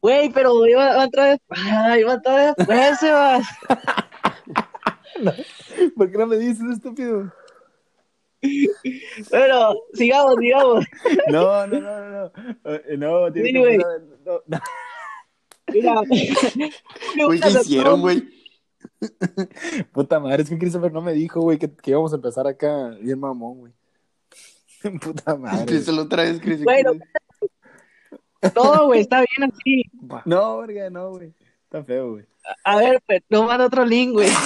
[0.00, 1.38] Güey, pero iba, otra vez.
[1.50, 3.46] Ah, iba otra vez después, Sebas.
[5.96, 7.32] ¿Por qué no me dices, estúpido?
[9.30, 10.84] Bueno, sigamos, sigamos.
[11.28, 12.32] No, no, no, no, no.
[12.64, 13.78] Eh, no, tiene Sí, que
[14.24, 14.60] no, no.
[15.72, 15.94] Mira.
[16.10, 18.41] ¿qué hicieron, güey?
[19.92, 22.90] Puta madre, es que Christopher no me dijo, güey, que, que íbamos a empezar acá
[23.00, 23.72] bien mamón, güey.
[25.00, 25.72] Puta madre.
[25.72, 26.62] Díselo otra vez, Chris.
[26.62, 26.92] Bueno.
[28.54, 29.84] Todo, güey, está bien así.
[30.24, 31.32] No, verga, no, güey.
[31.64, 32.26] Está feo, güey.
[32.64, 34.28] A ver, pues, no manda otro link, güey.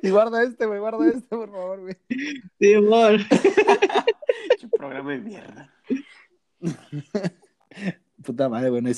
[0.00, 1.96] Y guarda este, güey, guarda este, por favor, güey.
[2.60, 3.18] Simón.
[3.28, 5.74] Pinche programa de mierda.
[8.24, 8.88] Puta madre, bueno,